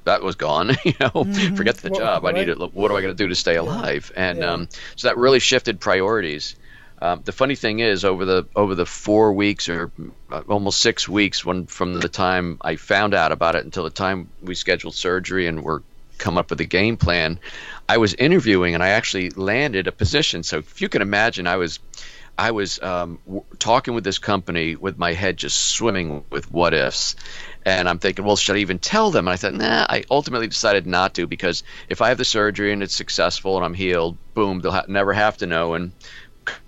[0.05, 0.69] that was gone.
[0.85, 1.55] you know, mm-hmm.
[1.55, 2.25] forget the well, job.
[2.25, 2.35] Right.
[2.35, 2.59] I need it.
[2.59, 4.13] What am I going to do to stay alive?
[4.17, 4.53] And yeah.
[4.53, 6.57] um, so that really shifted priorities.
[7.01, 9.93] Um, the funny thing is, over the over the four weeks or
[10.33, 13.91] uh, almost six weeks, when from the time I found out about it until the
[13.91, 15.81] time we scheduled surgery and we're
[16.19, 17.39] come up with a game plan,
[17.89, 20.43] I was interviewing and I actually landed a position.
[20.43, 21.79] So if you can imagine, I was
[22.37, 26.75] I was um, w- talking with this company with my head just swimming with what
[26.75, 27.17] ifs.
[27.65, 29.29] And I'm thinking, well, should I even tell them?
[29.29, 32.73] And I thought, nah, I ultimately decided not to because if I have the surgery
[32.73, 35.75] and it's successful and I'm healed, boom, they'll ha- never have to know.
[35.75, 35.93] And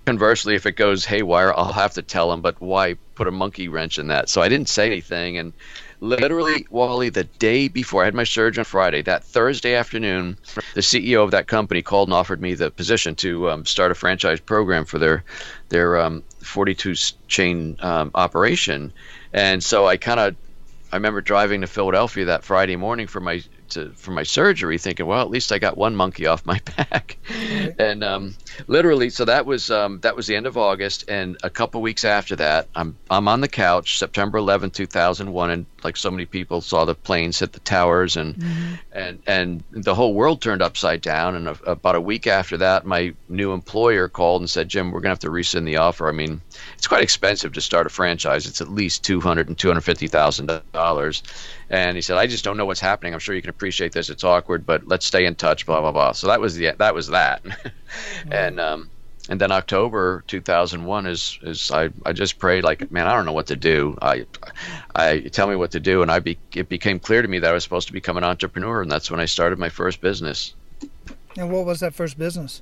[0.05, 2.41] conversely, if it goes haywire, I'll have to tell them.
[2.41, 4.29] But why put a monkey wrench in that?
[4.29, 5.53] So I didn't say anything, and
[5.99, 10.37] literally, Wally, the day before I had my surgery on Friday, that Thursday afternoon,
[10.73, 13.95] the CEO of that company called and offered me the position to um, start a
[13.95, 15.23] franchise program for their
[15.69, 16.95] their um, 42
[17.27, 18.93] chain um, operation.
[19.33, 20.35] And so I kind of
[20.91, 25.05] I remember driving to Philadelphia that Friday morning for my to for my surgery, thinking,
[25.05, 27.17] well, at least I got one monkey off my back,
[27.79, 28.35] and um,
[28.67, 32.05] literally, so that was um, that was the end of August, and a couple weeks
[32.05, 36.61] after that, I'm I'm on the couch, September 11, 2001, and like so many people
[36.61, 38.73] saw the planes hit the towers, and mm-hmm.
[38.91, 41.35] and and the whole world turned upside down.
[41.35, 45.01] And a, about a week after that, my new employer called and said, Jim, we're
[45.01, 46.07] gonna have to rescind the offer.
[46.07, 46.41] I mean,
[46.75, 48.47] it's quite expensive to start a franchise.
[48.47, 51.23] It's at least two hundred and two hundred fifty thousand dollars
[51.71, 53.13] and he said, "I just don't know what's happening.
[53.13, 54.09] I'm sure you can appreciate this.
[54.09, 56.11] It's awkward, but let's stay in touch." Blah blah blah.
[56.11, 58.33] So that was the that was that, mm-hmm.
[58.33, 58.89] and um,
[59.29, 63.31] and then October 2001 is is I, I just prayed like man I don't know
[63.31, 64.25] what to do I
[64.95, 67.49] I tell me what to do and I be, it became clear to me that
[67.49, 70.53] I was supposed to become an entrepreneur and that's when I started my first business.
[71.37, 72.61] And what was that first business?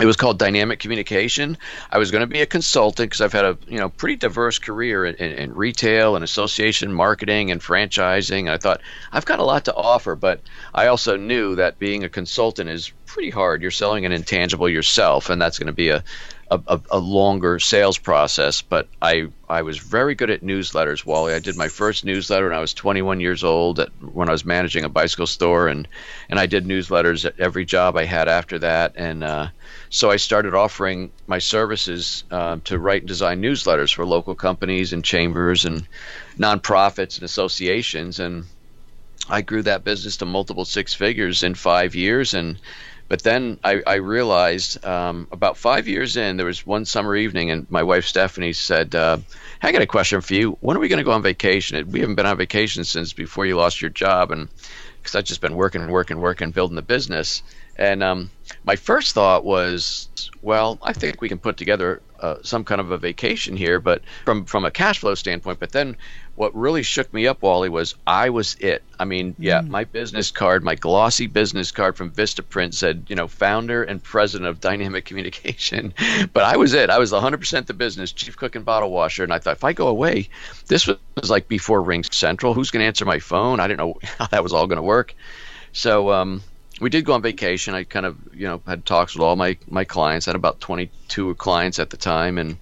[0.00, 1.56] It was called dynamic communication
[1.90, 4.58] i was going to be a consultant because i've had a you know pretty diverse
[4.58, 8.80] career in, in, in, retail and association marketing and franchising and i thought
[9.12, 10.40] i've got a lot to offer but
[10.74, 15.30] i also knew that being a consultant is pretty hard you're selling an intangible yourself
[15.30, 16.02] and that's going to be a,
[16.50, 21.34] a, a, longer sales process, but I, I was very good at newsletters, Wally.
[21.34, 24.44] I did my first newsletter when I was 21 years old at, when I was
[24.44, 25.88] managing a bicycle store, and,
[26.28, 28.92] and I did newsletters at every job I had after that.
[28.96, 29.48] And uh,
[29.90, 34.92] so I started offering my services uh, to write and design newsletters for local companies
[34.92, 35.86] and chambers and
[36.38, 38.18] nonprofits and associations.
[38.18, 38.44] And
[39.28, 42.34] I grew that business to multiple six figures in five years.
[42.34, 42.58] And
[43.08, 47.52] but then I, I realized um, about five years in, there was one summer evening,
[47.52, 49.18] and my wife Stephanie said, uh,
[49.62, 50.58] "I got a question for you.
[50.60, 51.88] When are we going to go on vacation?
[51.92, 54.48] We haven't been on vacation since before you lost your job, and
[54.98, 57.44] because I've just been working, and working, and working, building the business."
[57.78, 58.30] And um,
[58.64, 60.08] my first thought was,
[60.42, 64.02] well, I think we can put together uh, some kind of a vacation here, but
[64.24, 65.58] from from a cash flow standpoint.
[65.58, 65.96] But then
[66.36, 68.82] what really shook me up, Wally, was I was it.
[68.98, 69.68] I mean, yeah, mm.
[69.68, 74.48] my business card, my glossy business card from Vistaprint said, you know, founder and president
[74.48, 75.92] of Dynamic Communication.
[76.32, 76.90] but I was it.
[76.90, 79.24] I was 100% the business, chief cook and bottle washer.
[79.24, 80.28] And I thought, if I go away,
[80.68, 82.54] this was like before RingCentral.
[82.54, 83.60] Who's going to answer my phone?
[83.60, 85.14] I didn't know how that was all going to work.
[85.72, 86.42] So, um,
[86.80, 87.74] we did go on vacation.
[87.74, 90.28] I kind of, you know, had talks with all my my clients.
[90.28, 92.58] I had about 22 clients at the time, and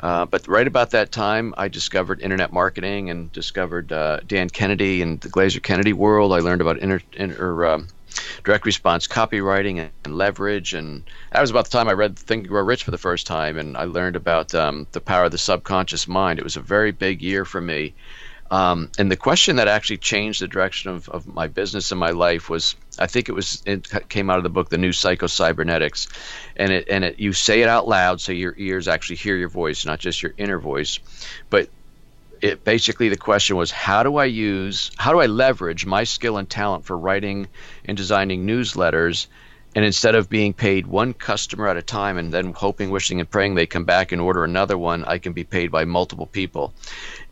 [0.00, 5.02] uh, but right about that time, I discovered internet marketing and discovered uh, Dan Kennedy
[5.02, 6.32] and the Glazer Kennedy world.
[6.32, 7.88] I learned about inter, inter um,
[8.42, 12.48] direct response copywriting and, and, leverage, and that was about the time I read Think
[12.48, 15.38] Grow Rich for the first time, and I learned about um, the power of the
[15.38, 16.38] subconscious mind.
[16.38, 17.94] It was a very big year for me.
[18.50, 22.10] Um, and the question that actually changed the direction of, of my business and my
[22.10, 25.26] life was I think it was it came out of the book The New Psycho
[25.26, 26.08] Cybernetics,
[26.56, 29.48] and it and it you say it out loud so your ears actually hear your
[29.48, 31.00] voice, not just your inner voice.
[31.50, 31.68] But
[32.42, 36.36] it basically the question was how do I use how do I leverage my skill
[36.36, 37.48] and talent for writing
[37.86, 39.26] and designing newsletters
[39.74, 43.28] and instead of being paid one customer at a time and then hoping, wishing, and
[43.28, 46.72] praying they come back and order another one, I can be paid by multiple people.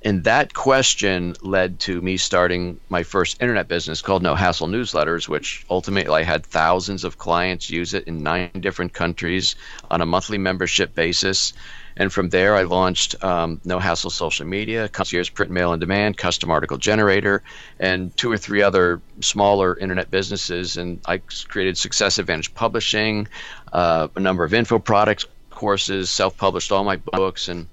[0.05, 5.29] And that question led to me starting my first internet business called No Hassle Newsletters,
[5.29, 9.55] which ultimately I had thousands of clients use it in nine different countries
[9.91, 11.53] on a monthly membership basis.
[11.97, 16.17] And from there, I launched um, No Hassle Social Media, Concierge Print Mail and Demand,
[16.17, 17.43] Custom Article Generator,
[17.79, 20.79] and two or three other smaller internet businesses.
[20.79, 23.29] And I created Success Advantage Publishing,
[23.73, 25.27] uh, a number of info products
[25.63, 27.69] courses, self published all my books, and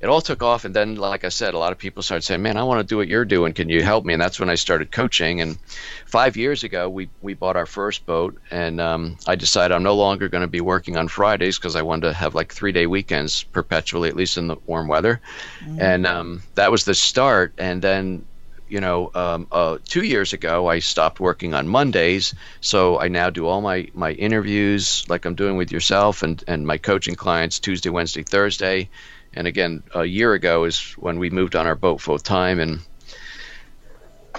[0.00, 2.42] it all took off and then like i said a lot of people started saying
[2.42, 4.50] man i want to do what you're doing can you help me and that's when
[4.50, 5.58] i started coaching and
[6.06, 9.94] five years ago we, we bought our first boat and um, i decided i'm no
[9.94, 12.86] longer going to be working on fridays because i wanted to have like three day
[12.86, 15.20] weekends perpetually at least in the warm weather
[15.60, 15.80] mm-hmm.
[15.80, 18.24] and um, that was the start and then
[18.70, 22.34] you know, um, uh, two years ago, I stopped working on Mondays.
[22.60, 26.66] So I now do all my, my interviews like I'm doing with yourself and, and
[26.66, 28.88] my coaching clients Tuesday, Wednesday, Thursday.
[29.34, 32.80] And again, a year ago is when we moved on our boat full time, and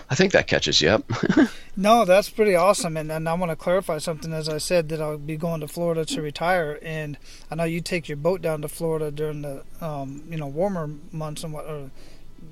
[0.10, 1.10] I think that catches you up.
[1.78, 2.98] no, that's pretty awesome.
[2.98, 4.34] And, and I want to clarify something.
[4.34, 7.18] As I said, that I'll be going to Florida to retire, and
[7.50, 10.90] I know you take your boat down to Florida during the um, you know warmer
[11.12, 11.66] months and what.
[11.66, 11.92] Or,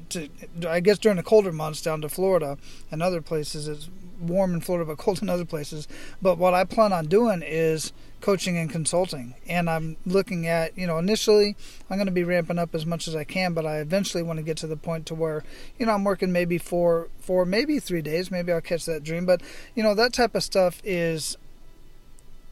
[0.10, 0.30] to
[0.68, 2.58] I guess during the colder months down to Florida
[2.92, 3.68] and other places.
[3.68, 5.88] It's warm in Florida but cold in other places.
[6.22, 9.36] But what I plan on doing is coaching and consulting.
[9.48, 11.56] And I'm looking at, you know, initially
[11.90, 14.38] I'm going to be ramping up as much as I can, but I eventually want
[14.38, 15.44] to get to the point to where,
[15.78, 19.26] you know, I'm working maybe for for maybe 3 days, maybe I'll catch that dream,
[19.26, 19.42] but
[19.76, 21.38] you know, that type of stuff is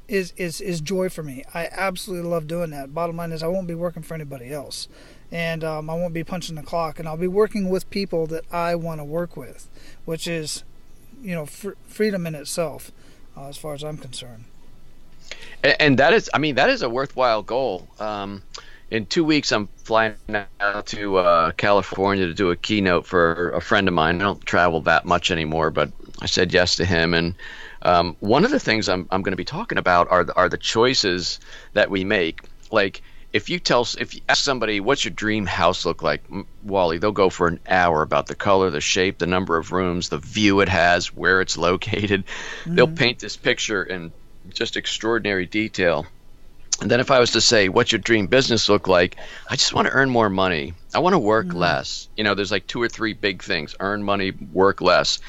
[0.07, 1.43] is is is joy for me.
[1.53, 2.93] I absolutely love doing that.
[2.93, 4.87] Bottom line is I won't be working for anybody else.
[5.29, 8.45] And um, I won't be punching the clock, and I'll be working with people that
[8.49, 9.67] I want to work with,
[10.05, 10.63] which is,
[11.21, 12.93] you know, fr- freedom in itself,
[13.35, 14.45] uh, as far as I'm concerned
[15.63, 17.87] and, and that is, I mean, that is a worthwhile goal.
[17.99, 18.41] Um,
[18.89, 20.15] in two weeks, I'm flying
[20.59, 24.21] out to uh, California to do a keynote for a friend of mine.
[24.21, 27.13] I don't travel that much anymore, but I said yes to him.
[27.13, 27.35] And
[27.81, 30.49] um, one of the things I'm, I'm going to be talking about are the, are
[30.49, 31.39] the choices
[31.73, 32.41] that we make.
[32.71, 33.01] Like,
[33.33, 36.23] if you tell if you ask somebody what's your dream house look like
[36.63, 40.09] wally they'll go for an hour about the color the shape the number of rooms
[40.09, 42.75] the view it has where it's located mm-hmm.
[42.75, 44.11] they'll paint this picture in
[44.57, 46.05] just extraordinary detail.
[46.81, 49.17] And then if I was to say, what's your dream business look like?
[49.49, 50.73] I just want to earn more money.
[50.93, 51.57] I want to work mm-hmm.
[51.57, 52.07] less.
[52.15, 55.19] You know, there's like two or three big things earn money, work less.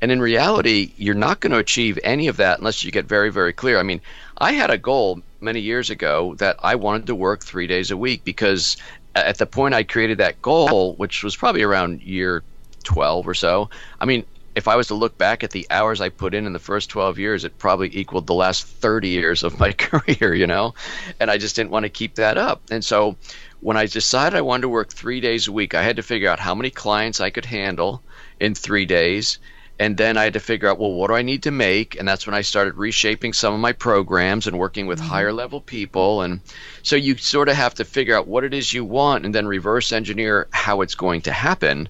[0.00, 3.30] And in reality, you're not going to achieve any of that unless you get very,
[3.30, 3.78] very clear.
[3.78, 4.00] I mean,
[4.36, 7.96] I had a goal many years ago that I wanted to work three days a
[7.96, 8.76] week because
[9.14, 12.42] at the point I created that goal, which was probably around year
[12.84, 13.70] 12 or so,
[14.00, 14.24] I mean,
[14.58, 16.90] if I was to look back at the hours I put in in the first
[16.90, 20.74] 12 years, it probably equaled the last 30 years of my career, you know?
[21.20, 22.60] And I just didn't want to keep that up.
[22.68, 23.16] And so
[23.60, 26.28] when I decided I wanted to work three days a week, I had to figure
[26.28, 28.02] out how many clients I could handle
[28.40, 29.38] in three days.
[29.78, 31.96] And then I had to figure out, well, what do I need to make?
[31.96, 35.08] And that's when I started reshaping some of my programs and working with mm-hmm.
[35.08, 36.22] higher level people.
[36.22, 36.40] And
[36.82, 39.46] so you sort of have to figure out what it is you want and then
[39.46, 41.88] reverse engineer how it's going to happen.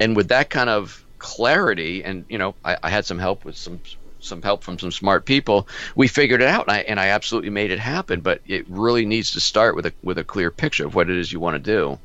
[0.00, 3.56] And with that kind of clarity and you know I, I, had some help with
[3.56, 3.80] some
[4.20, 5.68] some help from some smart people.
[5.94, 9.06] We figured it out and I, and I absolutely made it happen but it really
[9.06, 11.54] needs to start with a with a clear picture of what it is you want
[11.54, 11.98] to do.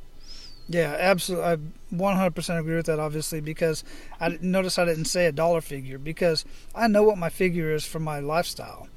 [0.69, 1.57] Yeah absolutely i
[1.93, 3.83] 100% agree with that obviously because
[4.19, 7.85] i notice i didn't say a dollar figure because i know what my figure is
[7.85, 8.87] for my lifestyle.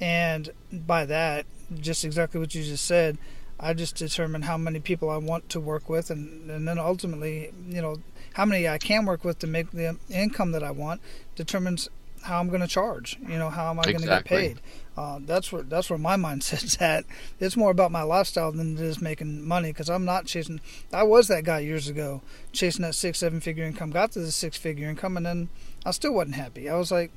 [0.00, 1.46] And by that
[1.78, 3.18] just exactly what you just said
[3.62, 7.52] I just determine how many people I want to work with, and, and then ultimately,
[7.68, 7.96] you know,
[8.34, 11.00] how many I can work with to make the income that I want
[11.34, 11.88] determines
[12.22, 13.18] how I'm going to charge.
[13.20, 14.06] You know, how am I exactly.
[14.06, 14.60] going to get paid?
[14.96, 17.04] Uh, that's where that's where my mindset's at.
[17.38, 20.60] It's more about my lifestyle than it is making money because I'm not chasing.
[20.92, 23.90] I was that guy years ago, chasing that six, seven figure income.
[23.90, 25.48] Got to the six figure income, and then
[25.84, 26.68] I still wasn't happy.
[26.68, 27.10] I was like,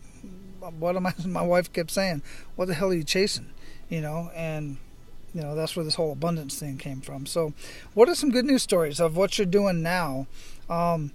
[0.79, 2.21] "What am I?" My wife kept saying,
[2.55, 3.49] "What the hell are you chasing?"
[3.89, 4.77] You know, and
[5.33, 7.25] you know that's where this whole abundance thing came from.
[7.25, 7.53] So,
[7.93, 10.27] what are some good news stories of what you're doing now
[10.69, 11.11] um,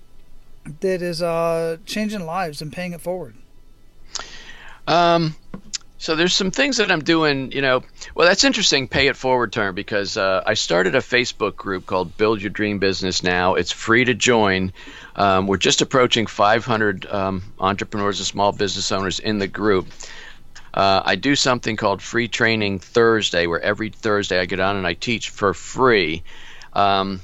[0.81, 3.35] that is uh, changing lives and paying it forward?
[4.87, 5.35] Um,
[5.99, 7.83] so there's some things that I'm doing, you know.
[8.15, 12.17] Well, that's interesting, pay it forward term, because uh, I started a Facebook group called
[12.17, 13.55] Build Your Dream Business Now.
[13.55, 14.73] It's free to join.
[15.17, 19.89] Um, we're just approaching 500 um, entrepreneurs and small business owners in the group.
[20.73, 24.87] Uh, I do something called Free Training Thursday, where every Thursday I get on and
[24.87, 26.23] I teach for free.
[26.73, 27.21] Um,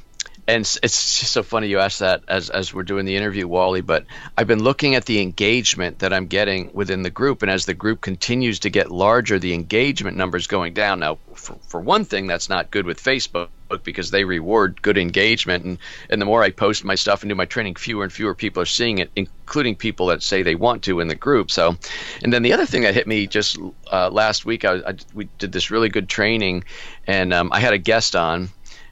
[0.46, 3.80] and it's just so funny you asked that as, as we're doing the interview, Wally.
[3.80, 4.04] But
[4.37, 7.74] I've been looking at the engagement that I'm getting within the group, and as the
[7.74, 11.00] group continues to get larger, the engagement numbers going down.
[11.00, 13.48] Now, for, for one thing, that's not good with Facebook
[13.83, 15.78] because they reward good engagement, and
[16.11, 18.62] and the more I post my stuff and do my training, fewer and fewer people
[18.62, 21.50] are seeing it, including people that say they want to in the group.
[21.50, 21.76] So,
[22.22, 23.59] and then the other thing that hit me just
[23.90, 26.64] uh, last week, I, I, we did this really good training,
[27.07, 28.50] and um, I had a guest on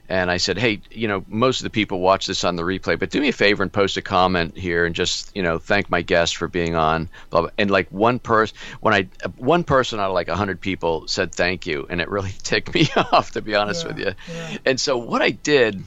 [0.09, 2.99] and I said, "Hey, you know, most of the people watch this on the replay,
[2.99, 5.89] but do me a favor and post a comment here and just, you know, thank
[5.89, 7.49] my guest for being on." Blah, blah.
[7.57, 11.65] And like one person, when I one person out of like hundred people said thank
[11.65, 14.13] you, and it really ticked me off to be honest yeah, with you.
[14.33, 14.57] Yeah.
[14.65, 15.81] And so what I did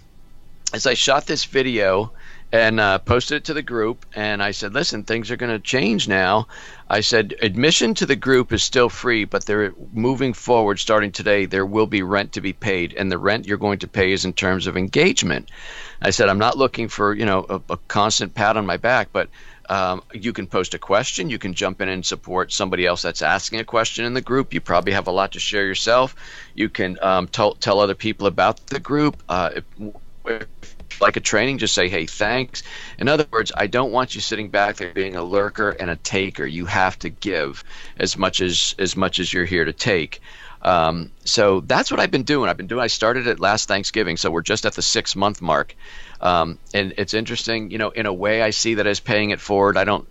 [0.74, 2.12] is I shot this video
[2.52, 4.06] and uh, posted it to the group.
[4.14, 6.46] And I said, listen, things are going to change now.
[6.88, 11.46] I said, admission to the group is still free, but they're moving forward starting today.
[11.46, 14.24] There will be rent to be paid, and the rent you're going to pay is
[14.24, 15.50] in terms of engagement.
[16.00, 19.08] I said, I'm not looking for you know a, a constant pat on my back,
[19.12, 19.28] but
[19.68, 21.30] um, you can post a question.
[21.30, 24.54] You can jump in and support somebody else that's asking a question in the group.
[24.54, 26.14] You probably have a lot to share yourself.
[26.54, 29.22] You can um, tell, tell other people about the group.
[29.28, 29.64] Uh, if,
[30.26, 32.62] if like a training, just say, hey, thanks.
[32.98, 35.96] In other words, I don't want you sitting back there being a lurker and a
[35.96, 36.46] taker.
[36.46, 37.64] You have to give
[37.98, 40.20] as much as as much as you're here to take.
[40.62, 42.50] Um, so that's what I've been doing.
[42.50, 42.82] I've been doing.
[42.82, 45.76] I started it last Thanksgiving, so we're just at the six month mark.
[46.20, 49.40] Um, and it's interesting, you know, in a way, I see that as paying it
[49.40, 49.76] forward.
[49.76, 50.08] I don't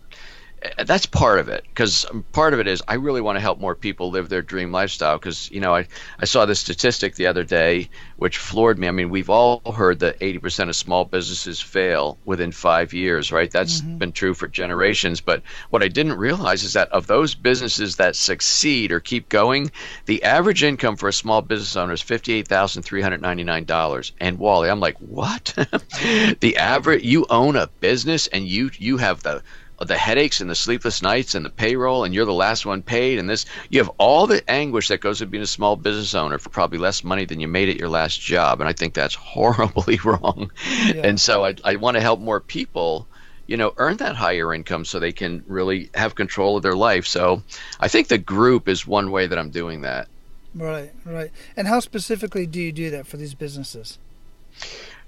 [0.86, 3.76] that's part of it because part of it is I really want to help more
[3.76, 5.88] people live their dream lifestyle because you know I,
[6.20, 8.88] I saw this statistic the other day which floored me.
[8.88, 13.51] I mean we've all heard that 80% of small businesses fail within five years, right?
[13.51, 13.97] That's mm-hmm.
[13.97, 15.22] been true for generations.
[15.22, 19.72] But what I didn't realize is that of those businesses that succeed or keep going,
[20.05, 24.11] the average income for a small business owner is $58,399.
[24.20, 25.53] And Wally, I'm like, what?
[26.39, 29.41] the average you own a business and you you have the
[29.80, 33.19] the headaches and the sleepless nights and the payroll and you're the last one paid
[33.19, 36.38] and this you have all the anguish that goes with being a small business owner
[36.38, 39.15] for probably less money than you made at your last job and i think that's
[39.36, 40.51] horribly wrong.
[40.86, 41.01] Yeah.
[41.03, 43.07] and so i, I want to help more people
[43.47, 47.05] you know earn that higher income so they can really have control of their life.
[47.05, 47.43] So
[47.80, 50.07] i think the group is one way that i'm doing that.
[50.53, 51.32] Right right.
[51.57, 53.99] And how specifically do you do that for these businesses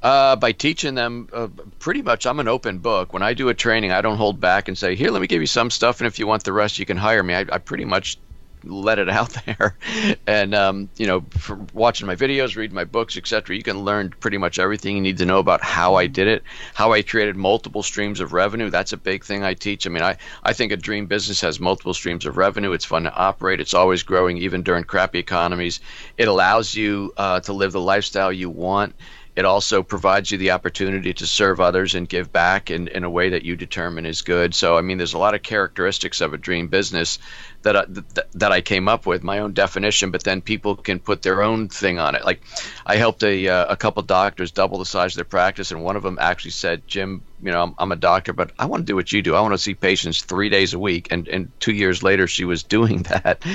[0.04, 1.48] uh, by teaching them uh,
[1.80, 3.14] pretty much i'm an open book.
[3.14, 5.42] When i do a training i don't hold back and say here let me give
[5.42, 7.34] you some stuff and if you want the rest you can hire me.
[7.34, 8.18] I, I pretty much
[8.64, 9.78] let it out there.
[10.26, 14.14] And um, you know for watching my videos reading my books etc you can learn
[14.20, 16.44] pretty much everything you need to know about how i did it
[16.74, 18.70] how i created multiple streams of revenue.
[18.70, 19.88] That's a big thing i teach.
[19.88, 22.72] I mean i, I think a dream business has multiple streams of revenue.
[22.72, 23.60] It's fun to operate.
[23.60, 25.80] It's always growing even during crappy economies.
[26.18, 28.96] It allows you uh, to live the lifestyle you want
[29.38, 33.10] it also provides you the opportunity to serve others and give back in, in a
[33.10, 34.56] way that you determine is good.
[34.56, 37.20] So, I mean, there's a lot of characteristics of a dream business
[37.62, 41.00] that I, that, that I came up with, my own definition, but then people can
[41.00, 42.26] put their own thing on it.
[42.26, 42.42] Like,
[42.84, 45.96] I helped a, uh, a couple doctors double the size of their practice, and one
[45.96, 48.86] of them actually said, Jim, you know, I'm, I'm a doctor, but I want to
[48.92, 49.36] do what you do.
[49.36, 51.10] I want to see patients three days a week.
[51.12, 53.46] And, and two years later, she was doing that.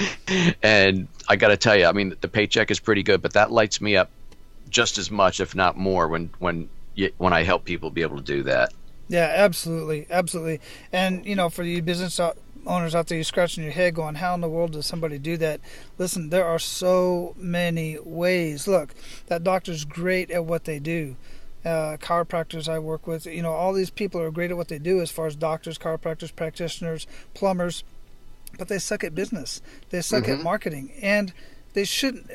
[0.63, 3.51] and I got to tell you, I mean, the paycheck is pretty good, but that
[3.51, 4.13] lights me up
[4.73, 6.69] just as much, if not more, when when
[7.19, 8.73] when I help people be able to do that.
[9.09, 10.61] Yeah, absolutely, absolutely.
[10.93, 12.19] And you know, for you business
[12.67, 15.37] owners out there, you're scratching your head, going, "How in the world does somebody do
[15.37, 15.61] that?"
[15.99, 18.67] Listen, there are so many ways.
[18.67, 18.95] Look,
[19.27, 21.17] that doctor's great at what they do.
[21.65, 24.81] Uh, chiropractors I work with, you know, all these people are great at what they
[24.81, 27.85] do as far as doctors, chiropractors, practitioners, plumbers,
[28.59, 29.63] but they suck at business.
[29.91, 30.33] They suck mm-hmm.
[30.33, 31.33] at marketing, and
[31.75, 32.31] they shouldn't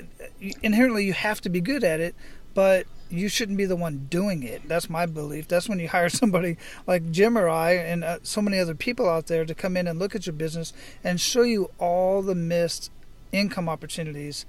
[0.62, 2.16] inherently you have to be good at it
[2.54, 4.68] but you shouldn't be the one doing it.
[4.68, 5.48] That's my belief.
[5.48, 9.08] That's when you hire somebody like jim or i and uh, so many other people
[9.08, 10.74] out there to come in and look at your business
[11.04, 12.92] and show you all the missed
[13.32, 14.46] income opportunities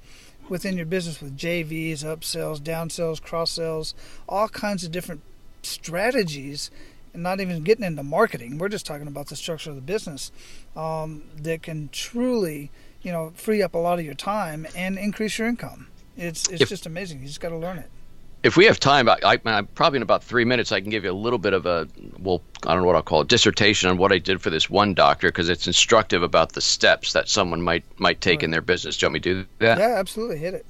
[0.49, 3.95] within your business with jvs upsells downsells cross sells
[4.29, 5.21] all kinds of different
[5.63, 6.71] strategies
[7.13, 8.59] and not even getting into marketing.
[8.59, 10.31] We're just talking about the structure of the business
[10.77, 12.71] um, that can truly
[13.03, 15.89] you know free up a lot of your time and increase your income.
[16.17, 17.21] It's it's if, just amazing.
[17.21, 17.91] You just got to learn it.
[18.45, 21.05] If we have time, I, I, I, probably in about three minutes I can give
[21.05, 21.89] you a little bit of a
[22.19, 24.71] well I don't know what I'll call it dissertation on what I did for this
[24.71, 28.45] one doctor because it's instructive about the steps that someone might might take right.
[28.45, 28.97] in their business.
[28.97, 29.79] Do you want me to do that?
[29.79, 30.39] Yeah, absolutely.
[30.39, 30.67] Hit it.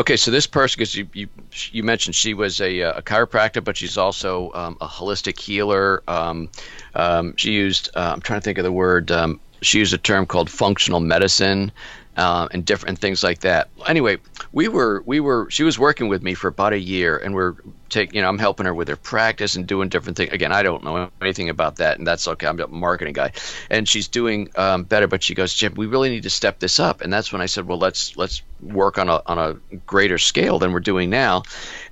[0.00, 1.28] Okay, so this person, because you, you
[1.70, 6.02] you mentioned she was a, a chiropractor, but she's also um, a holistic healer.
[6.08, 6.48] Um,
[6.96, 9.98] um, she used uh, I'm trying to think of the word um, she used a
[9.98, 11.72] term called functional medicine
[12.16, 13.68] uh, and different things like that.
[13.86, 14.18] Anyway,
[14.52, 17.54] we were we were she was working with me for about a year, and we're
[17.88, 20.32] taking you know I'm helping her with her practice and doing different things.
[20.32, 22.46] Again, I don't know anything about that, and that's okay.
[22.46, 23.32] I'm a marketing guy,
[23.68, 25.08] and she's doing um, better.
[25.08, 27.46] But she goes, Jim, we really need to step this up, and that's when I
[27.46, 31.42] said, well, let's let's work on a on a greater scale than we're doing now.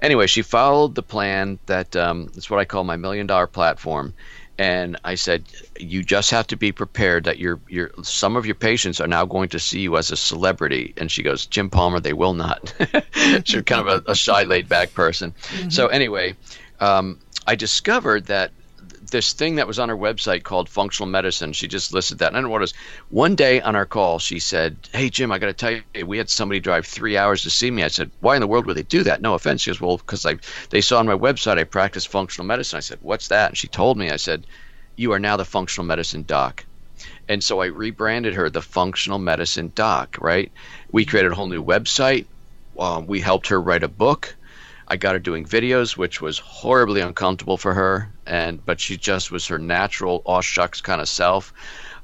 [0.01, 4.15] Anyway, she followed the plan that um, it's what I call my million dollar platform
[4.63, 5.45] and I said,
[5.81, 9.25] "You just have to be prepared that your your some of your patients are now
[9.25, 12.73] going to see you as a celebrity." And she goes, "Jim Palmer, they will not."
[13.45, 15.33] She's kind of a, a shy, laid back person.
[15.33, 15.71] Mm-hmm.
[15.71, 16.37] So anyway,
[16.79, 18.53] um, I discovered that
[19.13, 21.53] this thing that was on her website called functional medicine.
[21.53, 22.29] She just listed that.
[22.29, 22.75] And I don't know what it was.
[23.11, 26.19] One day on our call, she said, Hey, Jim, I got to tell you, we
[26.19, 27.85] had somebody drive three hours to see me.
[27.85, 29.23] I said, Why in the world would they do that?
[29.23, 29.63] No offense.
[29.63, 30.27] She goes, Well, because
[30.71, 32.79] they saw on my website I practice functional medicine.
[32.79, 33.51] I said, What's that?
[33.51, 34.47] And she told me, I said,
[34.97, 36.65] You are now the functional medicine doc.
[37.29, 40.51] And so I rebranded her the functional medicine doc, right?
[40.91, 42.27] We created a whole new website.
[42.79, 44.35] Um, we helped her write a book.
[44.89, 49.31] I got her doing videos, which was horribly uncomfortable for her, and but she just
[49.31, 51.53] was her natural aw shucks kind of self.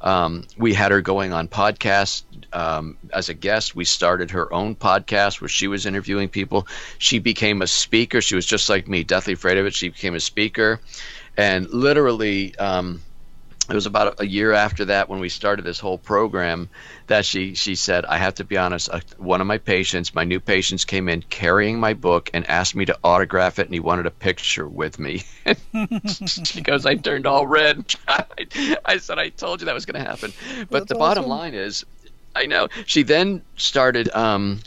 [0.00, 3.74] Um, we had her going on podcasts um, as a guest.
[3.74, 6.68] We started her own podcast where she was interviewing people.
[6.98, 8.20] She became a speaker.
[8.20, 9.74] She was just like me, deathly afraid of it.
[9.74, 10.80] She became a speaker,
[11.36, 12.56] and literally.
[12.58, 13.02] Um,
[13.68, 16.68] it was about a year after that when we started this whole program
[17.06, 20.24] that she she said i have to be honest uh, one of my patients my
[20.24, 23.80] new patients came in carrying my book and asked me to autograph it and he
[23.80, 25.22] wanted a picture with me.
[26.44, 27.94] She goes i turned all red.
[28.06, 28.24] I,
[28.84, 30.32] I, said i told you that was going to happen.
[30.70, 31.30] But That's the bottom awesome.
[31.30, 31.84] line is
[32.34, 34.60] i know she then started um,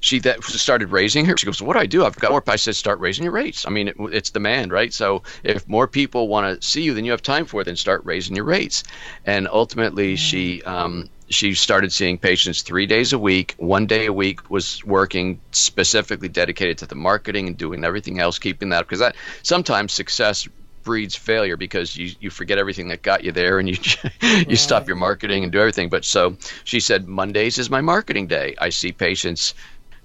[0.00, 1.36] she that started raising her.
[1.36, 2.04] She goes, "What do I do?
[2.04, 3.66] I've got more." I said, "Start raising your rates.
[3.66, 4.92] I mean, it, it's demand, right?
[4.92, 8.02] So if more people want to see you than you have time for, then start
[8.04, 8.82] raising your rates."
[9.24, 10.18] And ultimately, mm.
[10.18, 13.54] she um, she started seeing patients three days a week.
[13.58, 18.38] One day a week was working specifically dedicated to the marketing and doing everything else,
[18.38, 20.48] keeping that because that sometimes success
[20.82, 23.76] breeds failure because you, you forget everything that got you there and you
[24.22, 24.58] you right.
[24.58, 25.88] stop your marketing and do everything.
[25.88, 28.54] But so she said Mondays is my marketing day.
[28.58, 29.54] I see patients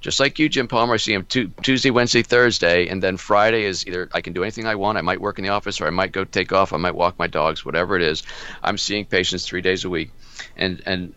[0.05, 0.93] just like you, Jim Palmer.
[0.93, 4.43] I see him t- Tuesday, Wednesday, Thursday, and then Friday is either I can do
[4.43, 4.99] anything I want.
[4.99, 6.73] I might work in the office, or I might go take off.
[6.73, 8.21] I might walk my dogs, whatever it is.
[8.61, 10.11] I'm seeing patients three days a week,
[10.55, 11.15] and and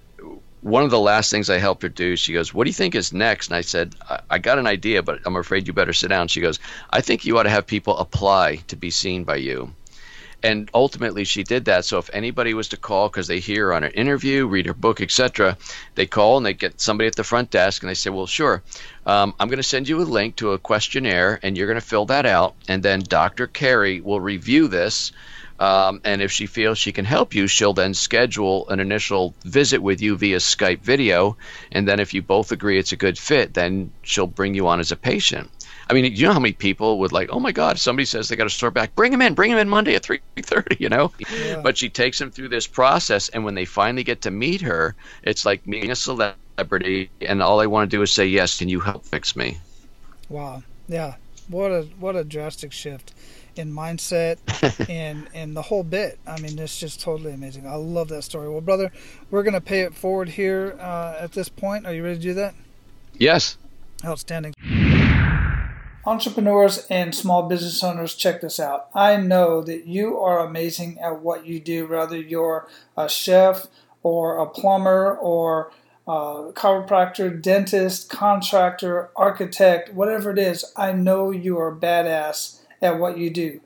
[0.62, 2.94] one of the last things I helped her do, she goes, "What do you think
[2.94, 5.92] is next?" And I said, I, I got an idea, but I'm afraid you better
[5.92, 6.58] sit down." She goes,
[6.88, 9.74] "I think you ought to have people apply to be seen by you."
[10.42, 13.84] And ultimately she did that so if anybody was to call because they hear on
[13.84, 15.56] an interview read her book etc
[15.94, 18.62] they call and they get somebody at the front desk and they say well sure
[19.06, 21.86] um, i'm going to send you a link to a questionnaire and you're going to
[21.86, 25.12] fill that out and then dr carey will review this
[25.60, 29.82] um, and if she feels she can help you, she'll then schedule an initial visit
[29.82, 31.36] with you via Skype video.
[31.72, 34.78] And then if you both agree it's a good fit, then she'll bring you on
[34.78, 35.50] as a patient.
[35.90, 38.36] I mean, you know how many people would like, oh my God, somebody says they
[38.36, 40.88] got a store back, bring him in, bring him in Monday at three thirty, you
[40.88, 41.12] know.
[41.18, 41.60] Yeah.
[41.62, 44.94] But she takes them through this process, and when they finally get to meet her,
[45.22, 48.68] it's like meeting a celebrity, and all they want to do is say, yes, can
[48.68, 49.58] you help fix me?
[50.28, 51.14] Wow, yeah,
[51.48, 53.14] what a what a drastic shift
[53.56, 54.38] in mindset
[54.90, 56.18] and and the whole bit.
[56.26, 57.66] I mean, it's just totally amazing.
[57.66, 58.48] I love that story.
[58.48, 58.92] Well, brother,
[59.30, 61.86] we're gonna pay it forward here uh, at this point.
[61.86, 62.54] Are you ready to do that?
[63.14, 63.56] Yes.
[64.04, 64.54] Outstanding.
[66.06, 68.88] Entrepreneurs and small business owners, check this out.
[68.94, 73.66] I know that you are amazing at what you do, whether you're a chef
[74.02, 75.70] or a plumber or
[76.06, 80.64] a chiropractor, dentist, contractor, architect, whatever it is.
[80.76, 83.60] I know you are badass at what you do.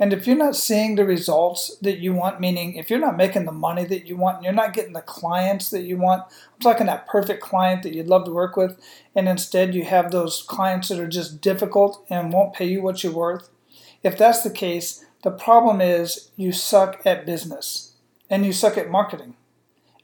[0.00, 3.46] And if you're not seeing the results that you want, meaning if you're not making
[3.46, 6.60] the money that you want, and you're not getting the clients that you want, I'm
[6.60, 8.80] talking that perfect client that you'd love to work with,
[9.14, 13.02] and instead you have those clients that are just difficult and won't pay you what
[13.02, 13.48] you're worth.
[14.04, 17.94] If that's the case, the problem is you suck at business
[18.30, 19.34] and you suck at marketing.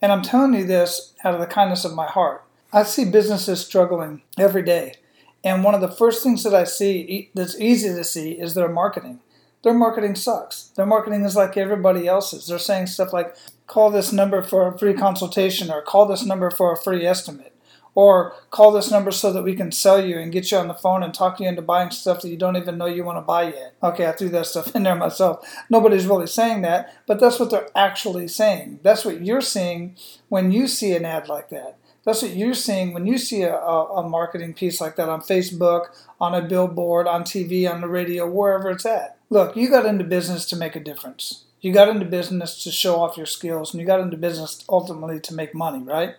[0.02, 2.44] And I'm telling you this out of the kindness of my heart.
[2.72, 4.96] I see businesses struggling every day.
[5.44, 8.68] And one of the first things that I see that's easy to see is their
[8.68, 9.20] marketing
[9.64, 10.64] their marketing sucks.
[10.76, 12.46] Their marketing is like everybody else's.
[12.46, 13.34] They're saying stuff like,
[13.66, 17.56] call this number for a free consultation, or call this number for a free estimate,
[17.94, 20.74] or call this number so that we can sell you and get you on the
[20.74, 23.22] phone and talk you into buying stuff that you don't even know you want to
[23.22, 23.74] buy yet.
[23.82, 25.48] Okay, I threw that stuff in there myself.
[25.70, 28.80] Nobody's really saying that, but that's what they're actually saying.
[28.82, 29.96] That's what you're seeing
[30.28, 31.78] when you see an ad like that.
[32.04, 35.86] That's what you're seeing when you see a, a, marketing piece like that on Facebook,
[36.20, 39.16] on a billboard, on TV, on the radio, wherever it's at.
[39.30, 41.44] Look, you got into business to make a difference.
[41.62, 45.18] You got into business to show off your skills, and you got into business ultimately
[45.20, 46.16] to make money, right?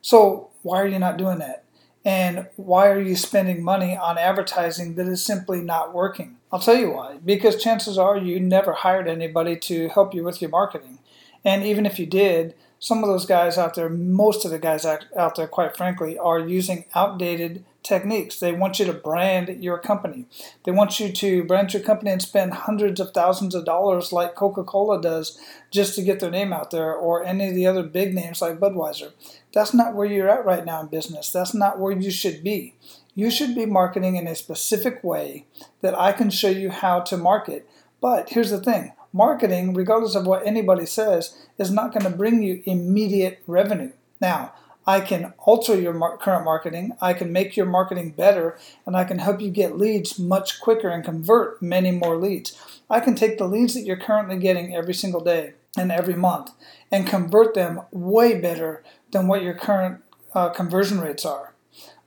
[0.00, 1.64] So, why are you not doing that?
[2.02, 6.38] And why are you spending money on advertising that is simply not working?
[6.50, 7.18] I'll tell you why.
[7.22, 10.98] Because chances are you never hired anybody to help you with your marketing.
[11.44, 14.86] And even if you did, some of those guys out there, most of the guys
[14.86, 18.40] out there, quite frankly, are using outdated techniques.
[18.40, 20.26] They want you to brand your company.
[20.64, 24.34] They want you to brand your company and spend hundreds of thousands of dollars like
[24.34, 25.38] Coca Cola does
[25.70, 28.58] just to get their name out there, or any of the other big names like
[28.58, 29.12] Budweiser.
[29.52, 31.30] That's not where you're at right now in business.
[31.30, 32.74] That's not where you should be.
[33.14, 35.44] You should be marketing in a specific way
[35.82, 37.68] that I can show you how to market.
[38.00, 42.42] But here's the thing marketing, regardless of what anybody says, is not going to bring
[42.42, 43.92] you immediate revenue.
[44.20, 44.52] Now,
[44.86, 49.04] I can alter your mar- current marketing, I can make your marketing better, and I
[49.04, 52.58] can help you get leads much quicker and convert many more leads.
[52.88, 56.50] I can take the leads that you're currently getting every single day and every month
[56.90, 58.82] and convert them way better
[59.12, 60.02] than what your current
[60.34, 61.54] uh, conversion rates are.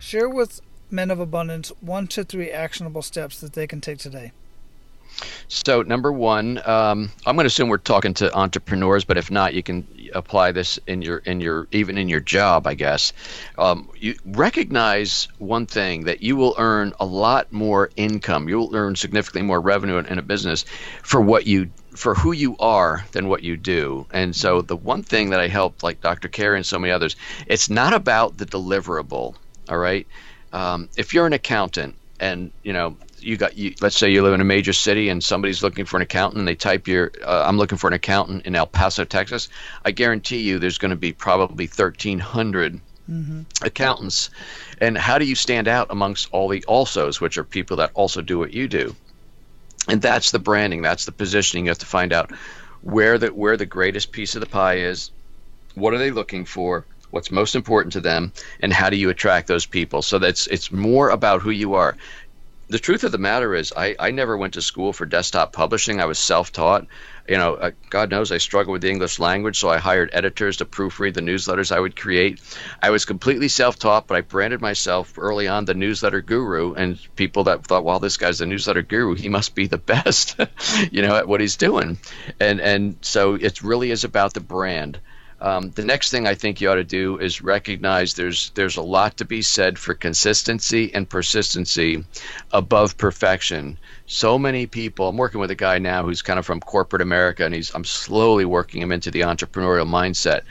[0.00, 0.60] Share with
[0.90, 4.32] men of abundance one to three actionable steps that they can take today.
[5.48, 9.54] So number one, um, I'm going to assume we're talking to entrepreneurs, but if not,
[9.54, 13.12] you can apply this in your in your even in your job, I guess.
[13.58, 18.48] Um, you recognize one thing that you will earn a lot more income.
[18.48, 20.64] You will earn significantly more revenue in, in a business
[21.02, 24.06] for what you for who you are than what you do.
[24.12, 26.28] And so the one thing that I helped, like Dr.
[26.28, 27.16] Carey and so many others,
[27.46, 29.34] it's not about the deliverable.
[29.68, 30.06] All right.
[30.52, 34.34] Um, if you're an accountant and you know you got you, let's say you live
[34.34, 37.44] in a major city and somebody's looking for an accountant and they type your uh,
[37.46, 39.48] i'm looking for an accountant in el paso texas
[39.84, 43.42] i guarantee you there's going to be probably 1300 mm-hmm.
[43.62, 44.30] accountants.
[44.80, 48.22] And how do you stand out amongst all the alsos which are people that also
[48.22, 48.94] do what you do?
[49.88, 51.66] And that's the branding that's the positioning.
[51.66, 52.32] You have to find out
[52.82, 55.10] where the where the greatest piece of the pie is
[55.74, 59.48] what are they looking for what's most important to them and how do you attract
[59.48, 60.02] those people?
[60.02, 61.96] So that's it's more about who you are
[62.70, 66.00] the truth of the matter is, I, I never went to school for desktop publishing.
[66.00, 66.86] I was self taught.
[67.28, 70.58] You know, uh, God knows I struggled with the English language, so I hired editors
[70.58, 72.40] to proofread the newsletters I would create.
[72.80, 76.96] I was completely self taught, but I branded myself early on the newsletter guru, and
[77.16, 79.14] people that thought, well, this guy's the newsletter guru.
[79.14, 80.36] He must be the best,
[80.92, 81.98] you know, at what he's doing.
[82.38, 85.00] And, and so it really is about the brand.
[85.40, 88.82] Um, the next thing I think you ought to do is recognize there's there's a
[88.82, 92.04] lot to be said for consistency and persistency
[92.52, 93.78] above perfection.
[94.06, 95.08] So many people.
[95.08, 97.84] I'm working with a guy now who's kind of from corporate America, and he's I'm
[97.84, 100.42] slowly working him into the entrepreneurial mindset.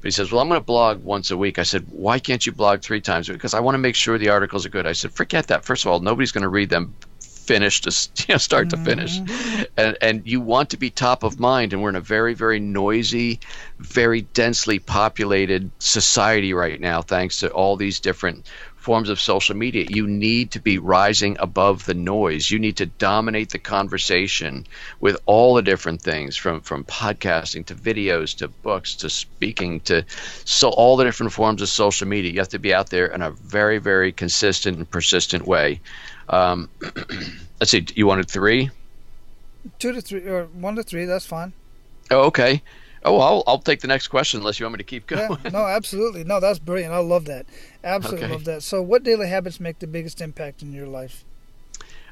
[0.00, 2.46] But he says, "Well, I'm going to blog once a week." I said, "Why can't
[2.46, 4.86] you blog three times?" Because I want to make sure the articles are good.
[4.86, 5.64] I said, "Forget that.
[5.64, 6.94] First of all, nobody's going to read them
[7.48, 7.90] finish to
[8.28, 8.84] you know, start mm-hmm.
[8.84, 9.62] to finish mm-hmm.
[9.78, 12.60] and and you want to be top of mind and we're in a very very
[12.60, 13.40] noisy
[13.78, 18.46] very densely populated society right now thanks to all these different
[18.76, 22.86] forms of social media you need to be rising above the noise you need to
[22.86, 24.66] dominate the conversation
[25.00, 30.04] with all the different things from from podcasting to videos to books to speaking to
[30.44, 33.22] so all the different forms of social media you have to be out there in
[33.22, 35.80] a very very consistent and persistent way
[36.28, 36.68] Um,
[37.60, 37.86] let's see.
[37.94, 38.70] You wanted three?
[39.78, 41.04] Two to three, or one to three.
[41.04, 41.52] That's fine.
[42.10, 42.62] Oh, okay.
[43.04, 45.38] Oh, I'll, I'll take the next question unless you want me to keep going.
[45.44, 46.24] Yeah, no, absolutely.
[46.24, 46.92] No, that's brilliant.
[46.92, 47.46] I love that.
[47.84, 48.32] Absolutely okay.
[48.32, 48.62] love that.
[48.62, 51.24] So, what daily habits make the biggest impact in your life?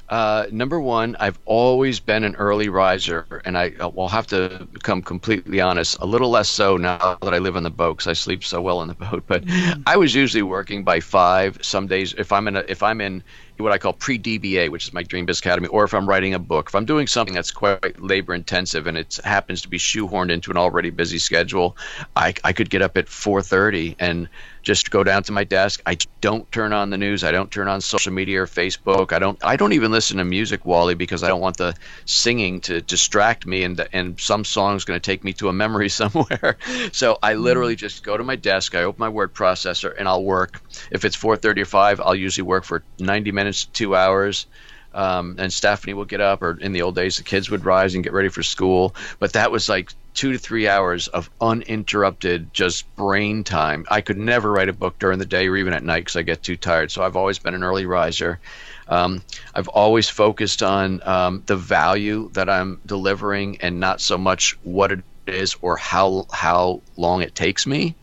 [0.09, 5.01] Uh, number one, I've always been an early riser, and I will have to become
[5.01, 5.97] completely honest.
[5.99, 8.61] A little less so now that I live on the boat because I sleep so
[8.61, 9.23] well on the boat.
[9.27, 9.83] But mm.
[9.85, 11.57] I was usually working by five.
[11.61, 13.21] Some days, if I'm in a, if I'm in
[13.63, 16.33] what I call pre DBA, which is my Dream Biz Academy, or if I'm writing
[16.33, 19.77] a book, if I'm doing something that's quite labor intensive and it happens to be
[19.77, 21.77] shoehorned into an already busy schedule,
[22.15, 24.29] I, I could get up at 4:30 and
[24.67, 25.81] just go down to my desk.
[25.85, 27.23] I don't turn on the news.
[27.23, 29.13] I don't turn on social media or Facebook.
[29.13, 29.41] I don't.
[29.41, 33.45] I don't even listen to music, Wally, because I don't want the singing to distract
[33.45, 36.57] me, and and some song's going to take me to a memory somewhere.
[36.91, 37.79] so I literally mm.
[37.79, 38.75] just go to my desk.
[38.75, 40.61] I open my word processor, and I'll work.
[40.91, 44.47] If it's 4:30 or 5, I'll usually work for 90 minutes, to two hours.
[44.93, 47.95] Um, and Stephanie will get up, or in the old days, the kids would rise
[47.95, 48.95] and get ready for school.
[49.19, 53.85] But that was like two to three hours of uninterrupted just brain time.
[53.87, 56.23] I could never write a book during the day or even at night because I
[56.23, 56.91] get too tired.
[56.91, 58.39] So I've always been an early riser.
[58.87, 59.21] Um,
[59.53, 64.91] I've always focused on um, the value that I'm delivering and not so much what
[64.91, 67.93] it is or how how long it takes me.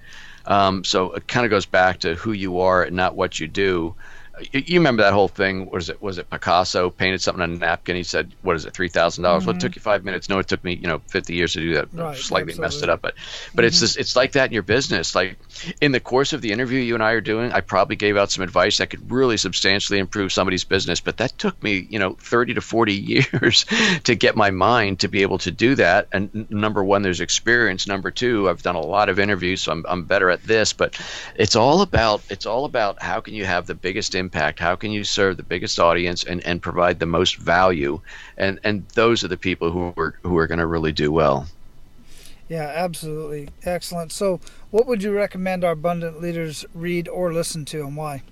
[0.47, 3.49] Um, so it kind of goes back to who you are and not what you
[3.49, 3.97] do
[4.53, 5.71] you remember that whole thing?
[5.71, 7.95] Was it was it Picasso painted something on a napkin?
[7.95, 9.31] He said, "What is it, three thousand mm-hmm.
[9.31, 10.29] dollars?" Well, it took you five minutes.
[10.29, 11.89] No, it took me, you know, fifty years to do that.
[11.93, 12.63] Right, Slightly absolutely.
[12.63, 13.15] messed it up, but
[13.55, 13.67] but mm-hmm.
[13.69, 15.15] it's just, it's like that in your business.
[15.15, 15.39] Like
[15.81, 18.33] in the course of the interview you and I are doing, I probably gave out
[18.33, 21.01] some advice that could really substantially improve somebody's business.
[21.01, 22.95] But that took me, you know, thirty to forty
[23.33, 23.67] years
[24.05, 26.09] to get my mind to be able to do that.
[26.13, 27.87] And number one, there's experience.
[27.87, 30.73] Number two, I've done a lot of interviews, so I'm I'm better at this.
[30.73, 31.01] But
[31.37, 34.59] it's all about it's all about how can you have the biggest impact impact?
[34.59, 38.01] How can you serve the biggest audience and, and provide the most value?
[38.37, 41.47] And and those are the people who are who are going to really do well.
[42.49, 43.49] Yeah, absolutely.
[43.65, 44.13] Excellent.
[44.13, 48.23] So, what would you recommend our abundant leaders read or listen to and why?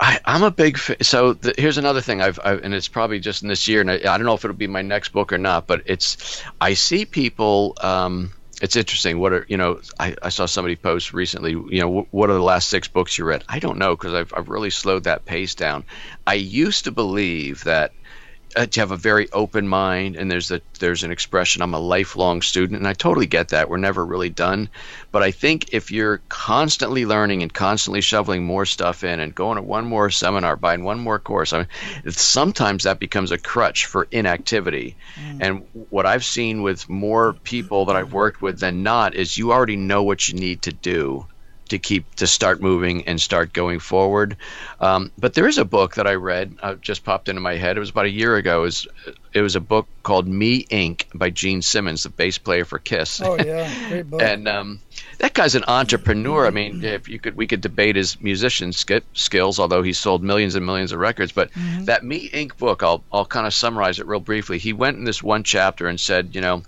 [0.00, 3.20] I, am a big fa- so the, here's another thing I've, I've, and it's probably
[3.20, 5.32] just in this year and I, I, don't know if it'll be my next book
[5.32, 8.32] or not but it's I see people um,
[8.64, 9.18] it's interesting.
[9.18, 9.78] What are you know?
[10.00, 11.50] I, I saw somebody post recently.
[11.50, 13.44] You know, what are the last six books you read?
[13.46, 15.84] I don't know because I've I've really slowed that pace down.
[16.26, 17.92] I used to believe that
[18.56, 21.78] uh, to have a very open mind and there's a there's an expression i'm a
[21.78, 23.68] lifelong student and i totally get that.
[23.68, 24.68] We're never really done.
[25.12, 29.56] But i think if you're constantly learning and constantly shoveling more stuff in and going
[29.56, 31.68] to one more seminar buying one more course i mean
[32.10, 34.96] sometimes that becomes a crutch for inactivity.
[35.16, 35.38] Mm.
[35.40, 39.52] and what i've seen with more people that i've worked with than not is you
[39.52, 41.26] already know what you need to do
[41.68, 44.36] to keep to start moving and start going forward.
[44.80, 47.76] Um, but there is a book that I read, uh, just popped into my head.
[47.76, 48.60] It was about a year ago.
[48.60, 48.86] It was,
[49.32, 51.04] it was a book called Me Inc.
[51.14, 53.20] by Gene Simmons, the bass player for Kiss.
[53.20, 54.22] Oh yeah, great book.
[54.22, 54.80] and um,
[55.18, 56.46] that guy's an entrepreneur.
[56.46, 60.22] I mean, if you could, we could debate his musician sk- skills, although he sold
[60.22, 61.32] millions and millions of records.
[61.32, 61.84] But mm-hmm.
[61.84, 62.56] that Me Inc.
[62.58, 64.58] book, I'll I'll kind of summarize it real briefly.
[64.58, 66.62] He went in this one chapter and said, you know,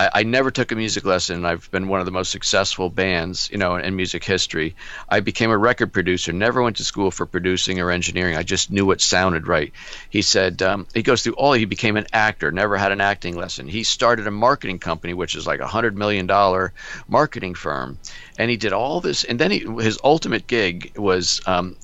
[0.00, 1.44] I, I never took a music lesson.
[1.44, 4.74] I've been one of the most successful bands, you know, in, in music history.
[5.06, 6.32] I became a record producer.
[6.32, 8.34] Never went to school for producing or engineering.
[8.34, 9.72] I just knew what sounded right.
[10.08, 11.52] He said um, he goes through all.
[11.52, 12.50] He became an actor.
[12.50, 13.68] Never had an acting lesson.
[13.68, 16.72] He started a marketing company, which is like a hundred million dollar
[17.06, 17.98] marketing firm,
[18.40, 19.24] and he did all this.
[19.24, 21.76] And then he, his ultimate gig was um,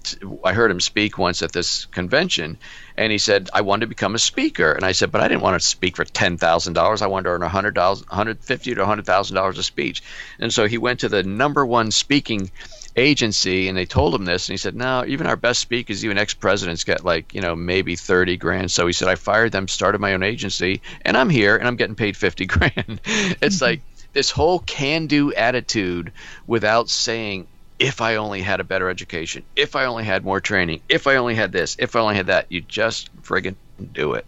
[0.43, 2.57] I heard him speak once at this convention,
[2.97, 4.73] and he said I wanted to become a speaker.
[4.73, 7.03] And I said, but I didn't want to speak for ten thousand dollars.
[7.03, 10.03] I wanted to earn a hundred dollars, 150 to hundred thousand dollars a speech.
[10.39, 12.51] And so he went to the number one speaking
[12.97, 16.17] agency and they told him this and he said no even our best speakers even
[16.17, 20.01] ex-presidents get like you know maybe 30 grand so he said i fired them started
[20.01, 23.83] my own agency and i'm here and i'm getting paid 50 grand it's like
[24.17, 26.11] this whole can-do attitude
[26.47, 27.47] without saying
[27.79, 31.17] if i only had a better education if i only had more training if i
[31.17, 33.55] only had this if i only had that you just friggin
[33.93, 34.25] do it.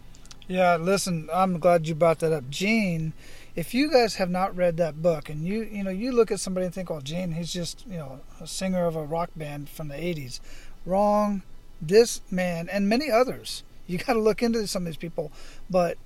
[0.47, 2.51] Yeah listen i'm glad you brought that up.
[2.51, 3.15] Gene
[3.57, 6.39] if you guys have not read that book and you you know you look at
[6.39, 9.71] somebody and think well, gene he's just you know a singer of a rock band
[9.71, 10.41] from the 80s
[10.85, 11.43] wrong.
[11.81, 15.33] This man and many others you got to look into some of these people
[15.71, 15.97] but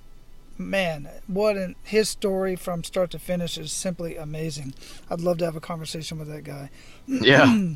[0.57, 4.73] man what an his story from start to finish is simply amazing
[5.09, 6.69] i'd love to have a conversation with that guy
[7.07, 7.73] yeah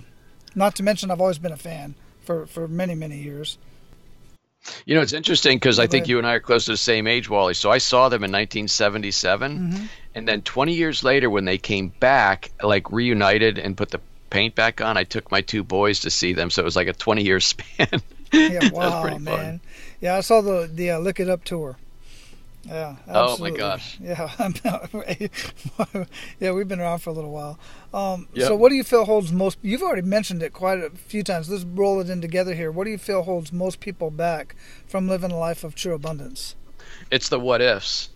[0.56, 3.58] not to mention i've always been a fan for for many many years
[4.86, 7.08] you know, it's interesting because I think you and I are close to the same
[7.08, 7.54] age, Wally.
[7.54, 9.86] So I saw them in 1977, mm-hmm.
[10.16, 14.56] and then 20 years later, when they came back, like reunited and put the paint
[14.56, 16.50] back on, I took my two boys to see them.
[16.50, 18.02] So it was like a 20 year span.
[18.32, 19.62] Yeah, wow, man.
[20.02, 21.78] Yeah, I saw the the uh, Lick It Up tour.
[22.64, 22.96] Yeah.
[23.08, 23.50] Absolutely.
[23.50, 24.00] Oh my gosh.
[24.02, 26.06] Yeah.
[26.40, 27.60] yeah, we've been around for a little while.
[27.94, 28.48] Um, yep.
[28.48, 29.58] So, what do you feel holds most?
[29.62, 31.50] You've already mentioned it quite a few times.
[31.50, 32.72] Let's roll it in together here.
[32.72, 34.56] What do you feel holds most people back
[34.88, 36.56] from living a life of true abundance?
[37.12, 38.10] It's the what ifs.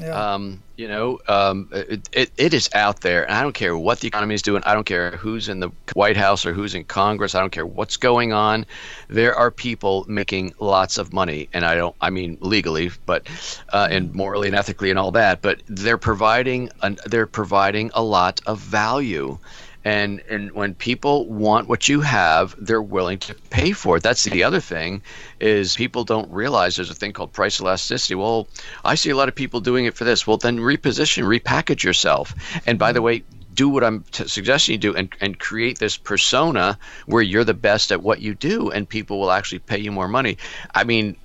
[0.00, 0.34] Yeah.
[0.34, 4.00] Um, you know, um, it, it, it is out there, and I don't care what
[4.00, 4.62] the economy is doing.
[4.64, 7.34] I don't care who's in the White House or who's in Congress.
[7.34, 8.64] I don't care what's going on.
[9.08, 11.94] There are people making lots of money, and I don't.
[12.00, 13.28] I mean legally, but
[13.74, 15.42] uh, and morally and ethically and all that.
[15.42, 19.38] But they're providing an, they're providing a lot of value
[19.84, 24.02] and and when people want what you have they're willing to pay for it.
[24.02, 25.02] That's the other thing
[25.40, 28.14] is people don't realize there's a thing called price elasticity.
[28.14, 28.48] Well
[28.84, 30.26] i see a lot of people doing it for this.
[30.26, 32.34] Well then reposition repackage yourself.
[32.66, 35.96] And by the way do what I'm t- suggesting you do and, and create this
[35.96, 39.92] persona where you're the best at what you do and people will actually pay you
[39.92, 40.38] more money.
[40.74, 41.16] I mean,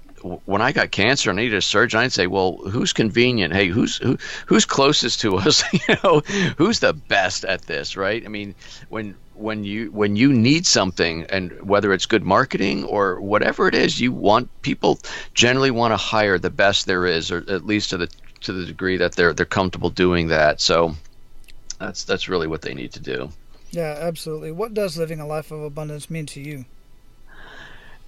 [0.46, 3.54] when I got cancer and I needed a surgeon, I'd say, well, who's convenient?
[3.54, 4.18] Hey, who's who,
[4.48, 5.64] who's closest to us?
[5.88, 6.22] you know,
[6.58, 8.24] who's the best at this, right?
[8.26, 8.56] I mean,
[8.90, 13.76] when when you when you need something, and whether it's good marketing or whatever it
[13.76, 15.00] is, you want people
[15.34, 18.10] generally want to hire the best there is, or at least to the
[18.42, 20.60] to the degree that they're they're comfortable doing that.
[20.60, 20.96] So
[21.80, 23.30] that's that's really what they need to do.
[23.72, 24.52] Yeah, absolutely.
[24.52, 26.66] What does living a life of abundance mean to you?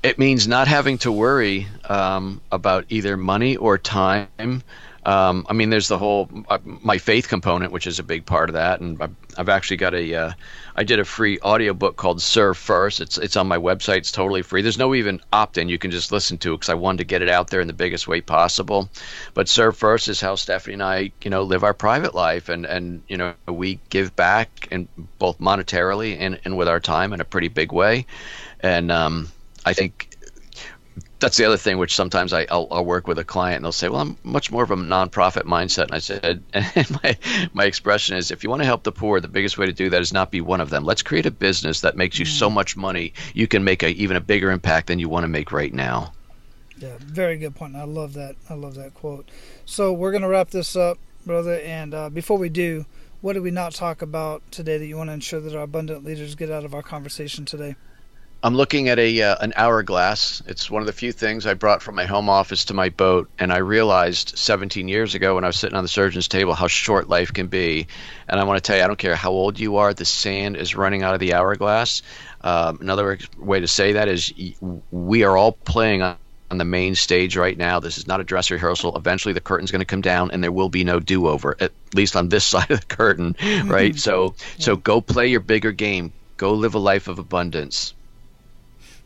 [0.08, 4.64] It means not having to worry um, about either money or time.
[5.06, 8.50] Um, I mean, there's the whole uh, my faith component, which is a big part
[8.50, 10.32] of that, and I've, I've actually got a uh,
[10.76, 13.02] I did a free audiobook called Serve First.
[13.02, 13.98] It's it's on my website.
[13.98, 14.62] It's totally free.
[14.62, 15.70] There's no even opt-in.
[15.70, 17.68] You can just listen to it because I wanted to get it out there in
[17.68, 18.90] the biggest way possible.
[19.34, 22.66] But Serve First is how Stephanie and I, you know, live our private life, and
[22.66, 24.88] and you know we give back and
[25.20, 28.06] both monetarily and and with our time in a pretty big way,
[28.62, 29.32] and um,
[29.68, 30.10] I think
[31.20, 33.72] that's the other thing which sometimes I, will I'll work with a client and they'll
[33.72, 35.84] say, well, I'm much more of a nonprofit mindset.
[35.84, 37.18] And I said, and my,
[37.54, 39.90] my expression is, if you want to help the poor, the biggest way to do
[39.90, 40.86] that is not be one of them.
[40.86, 42.54] Let's create a business that makes you so mm.
[42.54, 45.52] much money, you can make a, even a bigger impact than you want to make
[45.52, 46.14] right now.
[46.78, 47.76] Yeah, very good point.
[47.76, 48.36] I love that.
[48.50, 49.30] I love that quote.
[49.66, 51.60] So we're going to wrap this up, brother.
[51.62, 52.86] And uh, before we do,
[53.22, 56.06] what did we not talk about today that you want to ensure that our abundant
[56.06, 57.76] leaders get out of our conversation today?
[58.48, 60.42] I'm looking at a uh, an hourglass.
[60.48, 63.30] It's one of the few things I brought from my home office to my boat,
[63.38, 66.68] and I realized 17 years ago when I was sitting on the surgeon's table how
[66.68, 67.88] short life can be.
[68.26, 70.56] And I want to tell you, I don't care how old you are, the sand
[70.56, 72.04] is running out of the hourglass.
[72.40, 74.32] Um, another way to say that is
[74.92, 76.16] we are all playing on
[76.50, 77.82] on the main stage right now.
[77.82, 78.96] This is not a dress rehearsal.
[78.96, 82.16] Eventually, the curtain's going to come down, and there will be no do-over, at least
[82.16, 83.36] on this side of the curtain,
[83.66, 83.92] right?
[83.92, 83.98] Mm-hmm.
[83.98, 86.14] so, so go play your bigger game.
[86.38, 87.94] Go live a life of abundance.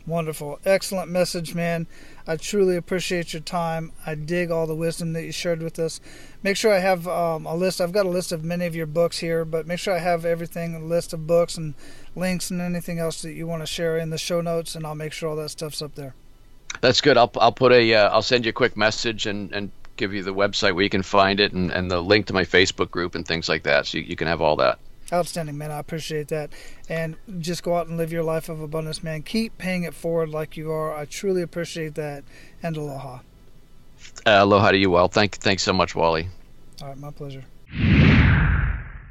[0.07, 0.59] Wonderful.
[0.65, 1.85] Excellent message, man.
[2.25, 3.91] I truly appreciate your time.
[4.05, 6.01] I dig all the wisdom that you shared with us.
[6.41, 7.79] Make sure I have um, a list.
[7.79, 10.25] I've got a list of many of your books here, but make sure I have
[10.25, 11.75] everything a list of books and
[12.15, 14.95] links and anything else that you want to share in the show notes, and I'll
[14.95, 16.15] make sure all that stuff's up there.
[16.81, 17.17] That's good.
[17.17, 20.23] I'll, I'll put a, will uh, send you a quick message and, and give you
[20.23, 23.13] the website where you can find it and, and the link to my Facebook group
[23.13, 23.85] and things like that.
[23.85, 24.79] So you, you can have all that.
[25.13, 25.71] Outstanding, man.
[25.71, 26.51] I appreciate that.
[26.87, 29.23] And just go out and live your life of abundance, man.
[29.23, 30.95] Keep paying it forward like you are.
[30.95, 32.23] I truly appreciate that.
[32.63, 33.19] And aloha.
[34.25, 35.09] Uh, aloha to you, Well.
[35.09, 36.29] Thank, thanks so much, Wally.
[36.81, 37.43] All right, my pleasure.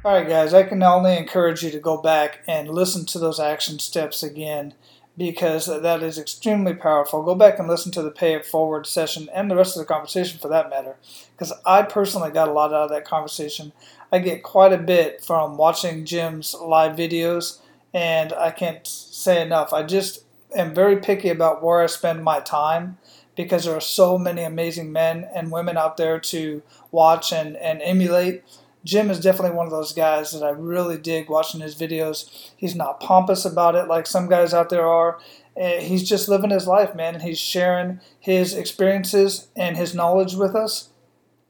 [0.03, 0.53] All right, guys.
[0.53, 4.73] I can only encourage you to go back and listen to those action steps again
[5.17, 7.21] because that is extremely powerful.
[7.21, 9.93] Go back and listen to the Pay It Forward session and the rest of the
[9.93, 10.95] conversation for that matter,
[11.33, 13.73] because I personally got a lot out of that conversation.
[14.11, 17.59] I get quite a bit from watching Jim's live videos,
[17.93, 19.71] and I can't say enough.
[19.71, 20.23] I just
[20.55, 22.97] am very picky about where I spend my time
[23.35, 27.81] because there are so many amazing men and women out there to watch and, and
[27.81, 28.43] emulate.
[28.83, 32.51] Jim is definitely one of those guys that I really dig watching his videos.
[32.57, 35.19] He's not pompous about it like some guys out there are.
[35.55, 40.33] Eh, he's just living his life, man, and he's sharing his experiences and his knowledge
[40.33, 40.89] with us.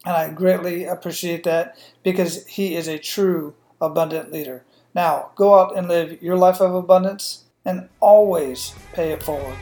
[0.05, 4.63] And I greatly appreciate that because he is a true abundant leader.
[4.93, 9.57] Now, go out and live your life of abundance and always pay it forward.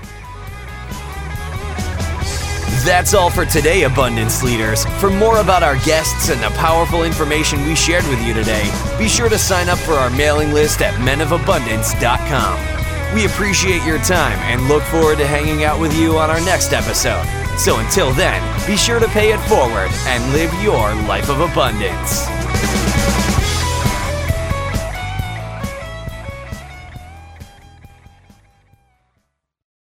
[2.85, 4.85] That's all for today, Abundance Leaders.
[5.01, 9.09] For more about our guests and the powerful information we shared with you today, be
[9.09, 12.78] sure to sign up for our mailing list at menofabundance.com.
[13.13, 16.73] We appreciate your time and look forward to hanging out with you on our next
[16.73, 17.25] episode.
[17.57, 22.27] So until then, be sure to pay it forward and live your life of abundance.